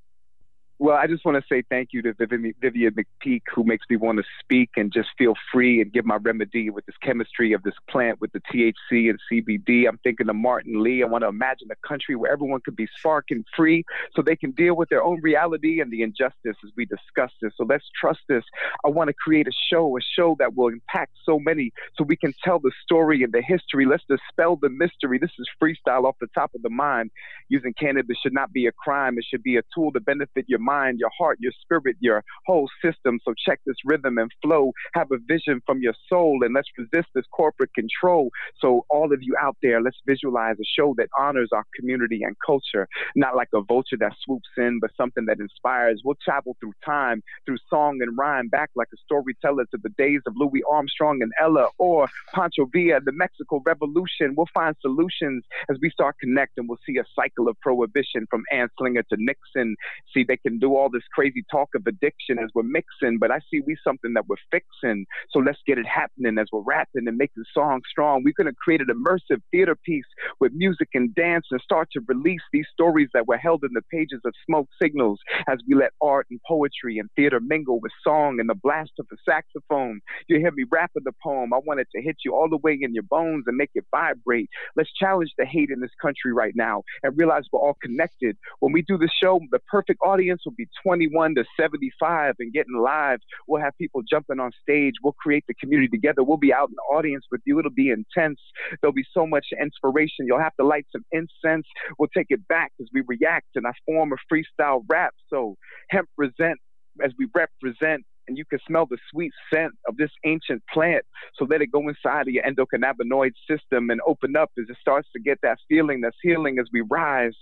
Well, 0.77 0.97
I 0.97 1.07
just 1.07 1.23
want 1.23 1.41
to 1.41 1.43
say 1.47 1.63
thank 1.69 1.93
you 1.93 2.01
to 2.01 2.13
Vivian, 2.13 2.93
McPeak, 2.93 3.43
who 3.53 3.63
makes 3.63 3.85
me 3.89 3.95
want 3.95 4.17
to 4.17 4.25
speak 4.41 4.71
and 4.75 4.91
just 4.91 5.07
feel 5.17 5.33
free 5.49 5.79
and 5.79 5.91
give 5.91 6.03
my 6.03 6.17
remedy 6.17 6.69
with 6.69 6.85
this 6.85 6.97
chemistry 7.01 7.53
of 7.53 7.63
this 7.63 7.75
plant 7.89 8.19
with 8.19 8.33
the 8.33 8.41
THC 8.41 9.09
and 9.09 9.17
CBD. 9.31 9.88
I'm 9.88 9.97
thinking 9.99 10.27
of 10.27 10.35
Martin 10.35 10.83
Lee. 10.83 11.01
I 11.01 11.05
want 11.05 11.21
to 11.23 11.29
imagine 11.29 11.69
a 11.71 11.88
country 11.88 12.17
where 12.17 12.29
everyone 12.29 12.59
could 12.59 12.75
be 12.75 12.89
sparking 12.99 13.45
free 13.55 13.85
so 14.13 14.21
they 14.21 14.35
can 14.35 14.51
deal 14.51 14.75
with 14.75 14.89
their 14.89 15.01
own 15.01 15.21
reality 15.21 15.79
and 15.79 15.93
the 15.93 16.01
injustice 16.01 16.57
as 16.61 16.71
we 16.75 16.85
discuss 16.85 17.31
this. 17.41 17.53
So 17.55 17.63
let's 17.63 17.85
trust 17.97 18.19
this. 18.27 18.43
I 18.85 18.89
want 18.89 19.07
to 19.07 19.13
create 19.13 19.47
a 19.47 19.53
show, 19.71 19.95
a 19.97 20.01
show 20.01 20.35
that 20.39 20.55
will 20.57 20.67
impact 20.67 21.13
so 21.23 21.39
many 21.39 21.71
so 21.97 22.03
we 22.03 22.17
can 22.17 22.33
tell 22.43 22.59
the 22.59 22.71
story 22.83 23.23
and 23.23 23.31
the 23.31 23.41
history. 23.41 23.85
Let's 23.85 24.03
dispel 24.09 24.57
the 24.61 24.69
mystery. 24.69 25.19
This 25.19 25.31
is 25.39 25.47
freestyle 25.61 26.03
off 26.03 26.17
the 26.19 26.27
top 26.35 26.51
of 26.53 26.63
the 26.63 26.69
mind. 26.69 27.11
Using 27.47 27.73
cannabis 27.79 28.17
should 28.21 28.33
not 28.33 28.51
be 28.51 28.67
a 28.67 28.73
crime, 28.73 29.17
it 29.17 29.23
should 29.23 29.43
be 29.43 29.55
a 29.55 29.61
tool 29.73 29.93
to 29.93 30.01
benefit 30.01 30.43
your 30.49 30.64
mind, 30.65 30.99
your 30.99 31.12
heart, 31.17 31.38
your 31.39 31.54
spirit, 31.62 31.95
your 31.99 32.23
whole 32.45 32.69
system. 32.84 33.19
So 33.23 33.34
check 33.45 33.60
this 33.65 33.78
rhythm 33.86 34.17
and 34.17 34.32
flow. 34.41 34.71
Have 34.93 35.12
a 35.12 35.17
vision 35.28 35.62
from 35.65 35.82
your 35.82 35.93
soul 36.10 36.39
and 36.43 36.54
let's 36.54 36.69
resist 36.78 37.08
this 37.13 37.25
corporate 37.32 37.73
control. 37.73 38.30
So 38.60 38.86
all 38.89 39.13
of 39.13 39.19
you 39.21 39.36
out 39.41 39.58
there, 39.62 39.82
let's 39.82 40.01
visualize 40.06 40.56
a 40.60 40.65
show 40.78 40.93
that 40.97 41.10
honors 41.17 41.49
our 41.54 41.65
community 41.80 42.21
and 42.23 42.36
culture, 42.45 42.88
not 43.15 43.36
like 43.36 43.49
a 43.54 43.62
vulture 43.62 43.97
that 43.99 44.13
swoops 44.23 44.49
in, 44.58 44.80
but 44.82 44.91
something 44.97 45.25
that 45.25 45.39
inspires. 45.39 46.01
We'll 46.04 46.17
travel 46.23 46.58
through 46.60 46.73
time, 46.84 47.21
through 47.45 47.58
song 47.69 47.99
and 48.01 48.17
rhyme, 48.17 48.47
back 48.47 48.71
like 48.75 48.88
a 48.93 48.97
storyteller 49.06 49.65
to 49.65 49.80
the 49.82 49.89
days 49.97 50.21
of 50.25 50.34
Louis 50.36 50.63
Armstrong 50.69 51.21
and 51.21 51.32
Ella 51.41 51.67
or 51.78 52.08
Pancho 52.34 52.65
Villa, 52.73 52.99
the 53.04 53.12
Mexico 53.12 53.62
Revolution. 53.65 54.34
We'll 54.36 54.49
find 54.54 54.75
solutions 54.82 55.43
as 55.69 55.78
we 55.82 55.89
start 55.89 56.15
connecting. 56.19 56.67
We'll 56.67 56.80
see 56.86 56.97
a 56.97 57.06
cycle 57.15 57.47
of 57.47 57.60
prohibition 57.62 58.25
from 58.30 58.43
Anslinger 58.54 59.08
to 59.10 59.17
Nixon. 59.17 59.75
See, 60.13 60.23
they 60.28 60.38
can 60.38 60.55
do 60.60 60.76
all 60.76 60.89
this 60.89 61.04
crazy 61.13 61.44
talk 61.52 61.70
of 61.76 61.86
addiction 61.88 62.39
as 62.39 62.50
we're 62.54 62.63
mixing, 62.63 63.18
but 63.20 63.32
I 63.32 63.39
see 63.52 63.62
we 63.65 63.76
something 63.84 64.13
that 64.13 64.28
we're 64.28 64.36
fixing. 64.52 65.06
So 65.32 65.39
let's 65.39 65.60
get 65.65 65.78
it 65.78 65.88
happening 65.88 66.38
as 66.38 66.48
we're 66.52 66.62
rapping 66.62 67.08
and 67.08 67.18
making 67.18 67.44
songs 67.54 67.84
strong. 67.89 68.24
We're 68.24 68.34
going 68.38 68.52
to 68.52 68.58
create 68.63 68.82
an 68.82 68.88
immersive 68.88 69.41
theater 69.52 69.76
piece 69.76 70.06
with 70.39 70.54
music 70.54 70.89
and 70.94 71.13
dance 71.15 71.48
and 71.52 71.62
start 71.62 71.89
to 71.94 72.02
release 72.08 72.41
these 72.52 72.65
stories 72.72 73.10
that 73.13 73.28
were 73.28 73.38
held 73.38 73.63
in 73.63 73.72
the 73.74 73.82
pages 73.91 74.22
of 74.26 74.34
smoke 74.46 74.68
signals 74.82 75.20
as 75.48 75.60
we 75.68 75.76
let 75.76 75.91
art 76.02 76.28
and 76.30 76.39
poetry 76.48 76.98
and 76.98 77.10
theater 77.15 77.39
mingle 77.39 77.80
with 77.80 77.91
song 78.04 78.39
and 78.39 78.50
the 78.50 78.56
blast 78.56 78.91
of 79.00 79.08
the 79.10 79.18
saxophone. 79.28 80.00
You 80.28 80.39
hear 80.39 80.52
me 80.52 80.65
rapping 80.70 81.04
the 81.06 81.13
poem. 81.24 81.54
I 81.54 81.60
want 81.65 81.80
it 81.80 81.88
to 81.96 82.02
hit 82.02 82.18
you 82.24 82.34
all 82.36 82.50
the 82.50 82.58
way 82.58 82.78
in 82.80 82.94
your 82.94 83.04
bones 83.04 83.46
and 83.48 83.58
make 83.58 83.72
it 83.76 83.86
vibrate. 83.91 84.50
Let's 84.76 84.91
challenge 84.94 85.32
the 85.38 85.46
hate 85.46 85.70
in 85.70 85.80
this 85.80 85.91
country 86.02 86.34
right 86.34 86.54
now 86.56 86.84
and 87.04 87.18
realize 87.18 87.44
we're 87.52 87.60
all 87.60 87.78
connected. 87.82 88.38
When 88.60 88.72
we 88.72 88.82
do 88.82 88.98
the 88.98 89.10
show, 89.22 89.39
the 89.52 89.60
perfect 89.60 90.00
audience 90.04 90.41
will 90.45 90.53
be 90.58 90.67
21 90.84 91.36
to 91.36 91.45
75 91.60 92.36
and 92.39 92.53
getting 92.53 92.75
live. 92.75 93.19
We'll 93.47 93.62
have 93.62 93.73
people 93.77 94.01
jumping 94.10 94.39
on 94.39 94.51
stage. 94.62 94.93
We'll 95.03 95.13
create 95.13 95.43
the 95.47 95.53
community 95.55 95.89
together. 95.89 96.23
We'll 96.23 96.38
be 96.38 96.53
out 96.53 96.69
in 96.69 96.75
the 96.75 96.95
audience 96.95 97.25
with 97.31 97.41
you. 97.45 97.60
It'll 97.60 97.71
be 97.71 97.89
intense. 97.89 98.39
There'll 98.81 98.93
be 98.93 99.05
so 99.13 99.25
much 99.25 99.47
inspiration. 99.60 100.25
You'll 100.27 100.39
have 100.39 100.55
to 100.60 100.65
light 100.65 100.86
some 100.91 101.05
incense. 101.12 101.67
We'll 101.97 102.10
take 102.15 102.27
it 102.29 102.47
back 102.47 102.71
as 102.79 102.88
we 102.93 103.03
react 103.08 103.47
and 103.55 103.67
I 103.67 103.71
form 103.86 104.13
a 104.13 104.34
freestyle 104.34 104.84
rap. 104.88 105.13
So 105.29 105.55
hemp 105.89 106.10
present 106.17 106.60
as 107.03 107.12
we 107.17 107.27
represent 107.34 108.05
and 108.27 108.38
you 108.38 108.45
can 108.45 108.59
smell 108.67 108.85
the 108.85 108.97
sweet 109.11 109.31
scent 109.51 109.73
of 109.88 109.97
this 109.97 110.11
ancient 110.25 110.63
plant. 110.71 111.05
So 111.35 111.45
let 111.45 111.61
it 111.61 111.71
go 111.71 111.88
inside 111.88 112.27
of 112.27 112.33
your 112.33 112.43
endocannabinoid 112.43 113.33
system 113.49 113.89
and 113.89 114.01
open 114.05 114.35
up 114.35 114.51
as 114.57 114.65
it 114.69 114.77
starts 114.79 115.07
to 115.13 115.19
get 115.19 115.39
that 115.43 115.57
feeling 115.67 116.01
that's 116.01 116.17
healing 116.21 116.59
as 116.59 116.67
we 116.71 116.81
rise. 116.81 117.35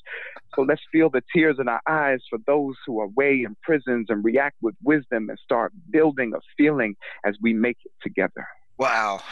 So 0.56 0.62
let's 0.62 0.82
feel 0.92 1.10
the 1.10 1.24
tears 1.34 1.58
in 1.60 1.68
our 1.68 1.82
eyes 1.88 2.20
for 2.30 2.40
those 2.46 2.76
who 2.86 3.00
are 3.00 3.08
way 3.08 3.44
in 3.46 3.56
prisons 3.64 4.08
and 4.10 4.24
react 4.24 4.58
with 4.62 4.76
wisdom 4.84 5.30
and 5.30 5.40
start 5.44 5.74
building 5.90 6.34
a 6.36 6.40
feeling 6.58 6.96
as 7.26 7.36
we 7.42 7.54
make 7.54 7.78
it 7.86 7.92
together. 8.02 8.48
Wow. 8.78 9.22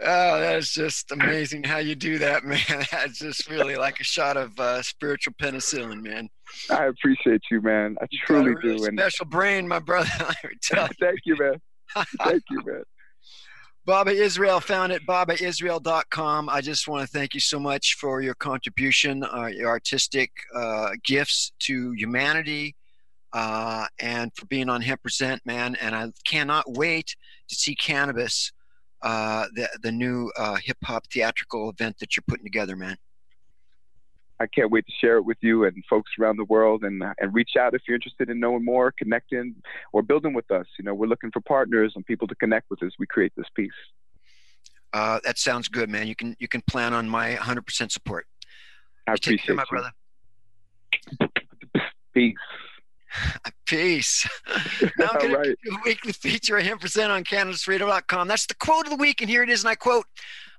Oh, 0.00 0.40
that's 0.40 0.72
just 0.72 1.12
amazing 1.12 1.64
how 1.64 1.78
you 1.78 1.94
do 1.94 2.18
that, 2.18 2.44
man. 2.44 2.58
That's 2.90 3.18
just 3.18 3.48
really 3.48 3.76
like 3.76 4.00
a 4.00 4.04
shot 4.04 4.36
of 4.36 4.58
uh, 4.58 4.82
spiritual 4.82 5.34
penicillin, 5.40 6.02
man. 6.02 6.28
I 6.70 6.86
appreciate 6.86 7.42
you, 7.50 7.60
man. 7.60 7.96
I 8.00 8.06
truly 8.26 8.54
really 8.62 8.90
do. 8.90 8.96
Special 8.96 9.26
brain, 9.26 9.66
my 9.68 9.78
brother. 9.78 10.10
Thank 10.70 11.20
you, 11.24 11.36
man. 11.38 11.60
Thank 11.94 12.42
you, 12.50 12.62
man. 12.64 12.82
Baba 13.84 14.12
Israel 14.12 14.60
found 14.60 14.92
it, 14.92 15.04
babaisrael.com. 15.08 16.48
I 16.48 16.60
just 16.60 16.86
want 16.86 17.02
to 17.02 17.08
thank 17.08 17.34
you 17.34 17.40
so 17.40 17.58
much 17.58 17.96
for 18.00 18.20
your 18.20 18.34
contribution, 18.34 19.24
uh, 19.24 19.46
your 19.46 19.70
artistic 19.70 20.30
uh, 20.54 20.90
gifts 21.04 21.50
to 21.62 21.90
humanity, 21.96 22.76
uh, 23.32 23.86
and 23.98 24.30
for 24.36 24.46
being 24.46 24.68
on 24.68 24.82
Hemp 24.82 25.02
Present, 25.02 25.44
man. 25.44 25.74
And 25.80 25.96
I 25.96 26.12
cannot 26.24 26.64
wait 26.68 27.16
to 27.48 27.56
see 27.56 27.74
cannabis 27.74 28.52
uh, 29.02 29.46
the 29.54 29.68
the 29.82 29.92
new 29.92 30.30
uh, 30.36 30.56
hip 30.62 30.78
hop 30.84 31.06
theatrical 31.12 31.70
event 31.70 31.98
that 31.98 32.16
you're 32.16 32.24
putting 32.26 32.44
together, 32.44 32.76
man. 32.76 32.96
I 34.40 34.46
can't 34.46 34.72
wait 34.72 34.84
to 34.86 34.92
share 35.00 35.18
it 35.18 35.24
with 35.24 35.38
you 35.40 35.64
and 35.64 35.84
folks 35.88 36.10
around 36.20 36.36
the 36.36 36.44
world, 36.44 36.84
and 36.84 37.02
and 37.18 37.34
reach 37.34 37.52
out 37.58 37.74
if 37.74 37.82
you're 37.86 37.94
interested 37.94 38.30
in 38.30 38.40
knowing 38.40 38.64
more, 38.64 38.92
connecting, 38.98 39.54
or 39.92 40.02
building 40.02 40.34
with 40.34 40.50
us. 40.50 40.66
You 40.78 40.84
know, 40.84 40.94
we're 40.94 41.06
looking 41.06 41.30
for 41.30 41.40
partners 41.40 41.92
and 41.96 42.04
people 42.06 42.26
to 42.28 42.34
connect 42.36 42.70
with 42.70 42.82
as 42.82 42.92
we 42.98 43.06
create 43.06 43.32
this 43.36 43.46
piece. 43.54 43.70
Uh, 44.92 45.20
that 45.24 45.38
sounds 45.38 45.68
good, 45.68 45.88
man. 45.88 46.06
You 46.06 46.14
can 46.14 46.36
you 46.38 46.48
can 46.48 46.62
plan 46.62 46.92
on 46.92 47.08
my 47.08 47.34
100% 47.34 47.90
support. 47.90 48.26
I 49.06 49.12
you 49.12 49.14
appreciate 49.14 49.46
care, 49.46 49.54
my 49.56 49.64
you. 49.70 49.78
brother. 49.78 49.92
Peace. 52.14 52.34
Peace. 53.66 54.26
now 54.98 55.08
I'm 55.12 55.20
going 55.20 55.32
right. 55.32 55.44
to 55.44 55.56
do 55.64 55.76
a 55.76 55.80
weekly 55.84 56.12
feature 56.12 56.56
of 56.58 56.64
Hemp 56.64 56.80
Present 56.80 57.10
on 57.10 57.24
CannabisRadio.com. 57.24 58.28
That's 58.28 58.46
the 58.46 58.54
quote 58.54 58.86
of 58.86 58.90
the 58.90 58.96
week, 58.96 59.20
and 59.20 59.30
here 59.30 59.42
it 59.42 59.50
is, 59.50 59.62
and 59.62 59.70
I 59.70 59.74
quote, 59.74 60.06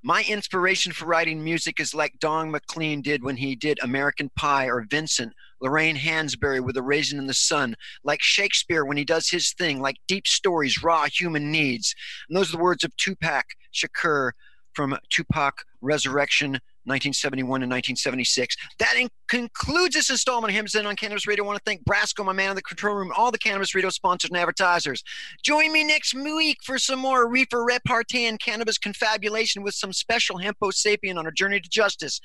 my 0.06 0.24
inspiration 0.28 0.92
for 0.92 1.06
writing 1.06 1.42
music 1.42 1.80
is 1.80 1.94
like 1.94 2.20
Don 2.20 2.52
McLean 2.52 3.02
did 3.02 3.24
when 3.24 3.38
he 3.38 3.56
did 3.56 3.80
American 3.82 4.30
Pie 4.36 4.66
or 4.66 4.86
Vincent, 4.90 5.32
Lorraine 5.62 5.96
Hansberry 5.96 6.60
with 6.60 6.76
A 6.76 6.82
Raisin 6.82 7.20
in 7.20 7.28
the 7.28 7.34
Sun, 7.34 7.76
like 8.04 8.22
Shakespeare 8.22 8.84
when 8.84 8.98
he 8.98 9.06
does 9.06 9.30
his 9.30 9.54
thing, 9.54 9.80
like 9.80 9.96
deep 10.10 10.28
stories, 10.28 10.84
raw 10.84 11.06
human 11.06 11.52
needs. 11.52 11.96
And 12.28 12.38
those 12.38 12.50
are 12.50 12.58
the 12.58 12.64
words 12.64 12.84
of 12.84 12.94
Tupac 12.98 13.46
Shakur 13.74 14.32
from 14.74 14.98
Tupac 15.10 15.54
Resurrection 15.82 16.52
1971 16.86 17.64
and 17.64 17.72
1976. 17.72 18.58
That 18.80 18.96
in- 18.98 19.10
concludes 19.34 19.96
this 19.96 20.12
installment 20.12 20.52
of 20.52 20.56
Hymns 20.56 20.76
In 20.76 20.86
on 20.86 20.96
Cannabis 20.96 21.26
Radio. 21.26 21.44
I 21.44 21.48
want 21.48 21.58
to 21.58 21.64
thank 21.66 21.84
Brasco, 21.86 22.24
my 22.24 22.34
man 22.34 22.52
in 22.52 22.56
the 22.56 22.62
control 22.62 22.94
room, 22.94 23.12
all 23.18 23.32
the 23.32 23.40
Cannabis 23.40 23.74
Radio 23.74 23.90
sponsors 23.90 24.30
and 24.30 24.38
advertisers. 24.38 25.04
Join 25.42 25.74
me 25.74 25.84
next 25.84 26.14
week 26.14 26.60
for 26.64 26.78
some 26.78 27.00
more 27.00 27.28
reefer 27.28 27.64
repartee 27.64 28.28
and 28.28 28.40
cannabis 28.40 28.78
confabulation 28.78 29.64
with 29.64 29.74
some 29.74 29.92
special 29.92 30.38
Hempo 30.38 30.70
sapien 30.70 31.18
on 31.18 31.26
a 31.26 31.32
journey 31.32 31.60
to 31.60 31.68
justice 31.68 32.22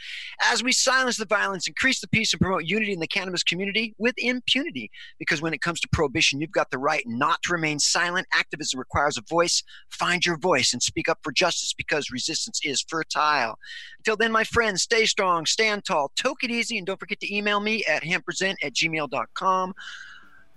as 0.53 0.62
we 0.62 0.71
silence 0.71 1.16
the 1.16 1.25
violence, 1.25 1.66
increase 1.66 1.99
the 1.99 2.09
peace, 2.09 2.35
and 2.35 2.42
promote 2.42 2.66
unity 2.66 2.92
in 2.92 3.01
the 3.01 3.07
cannabis 3.07 3.42
community 3.42 3.94
with 3.97 4.14
impunity. 4.18 4.90
Because 5.18 5.40
when 5.40 5.55
it 5.55 5.62
comes 5.62 5.81
to 5.81 5.88
prohibition, 5.90 6.42
you've 6.42 6.51
got 6.51 6.71
the 6.71 6.77
right 6.77 7.05
not 7.07 7.40
to 7.44 7.55
remain 7.55 7.79
silent. 7.79 8.27
Activism 8.35 8.79
requires 8.79 9.16
a 9.16 9.23
voice. 9.27 9.62
Find 9.89 10.26
your 10.26 10.37
voice 10.37 10.74
and 10.74 10.82
speak 10.82 11.09
up 11.09 11.20
for 11.22 11.32
justice 11.32 11.72
because 11.72 12.11
resistance 12.11 12.61
is 12.62 12.85
fertile. 12.87 13.59
Until 14.01 14.16
then, 14.16 14.30
my 14.30 14.45
friends, 14.45 14.82
stay 14.82 15.07
strong, 15.07 15.47
stand 15.47 15.87
tall, 15.87 16.12
toke 16.14 16.45
it 16.45 16.51
easy, 16.51 16.76
and 16.76 16.87
don't 16.87 16.97
forget 16.99 17.20
to 17.20 17.34
email 17.34 17.61
me 17.61 17.84
at 17.84 18.03
hempresent 18.03 18.57
at 18.62 18.74
gmail.com. 18.74 19.74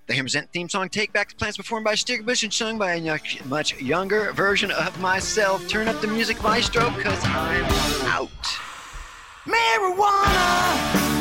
The 0.07 0.13
Hemp 0.13 0.25
Present 0.25 0.51
theme 0.51 0.67
song, 0.67 0.89
Take 0.89 1.13
Back 1.13 1.29
the 1.29 1.35
Plants, 1.35 1.57
performed 1.57 1.85
by 1.85 1.95
Sticker 1.95 2.23
Bush 2.23 2.43
and 2.43 2.53
sung 2.53 2.77
by 2.77 2.95
a 2.95 3.19
much 3.45 3.79
younger 3.79 4.33
version 4.33 4.71
of 4.71 4.99
myself. 4.99 5.65
Turn 5.69 5.87
up 5.87 6.01
the 6.01 6.07
music, 6.07 6.41
maestro, 6.43 6.89
because 6.91 7.23
I'm 7.23 7.65
out. 8.07 8.29
Marijuana. 9.45 11.20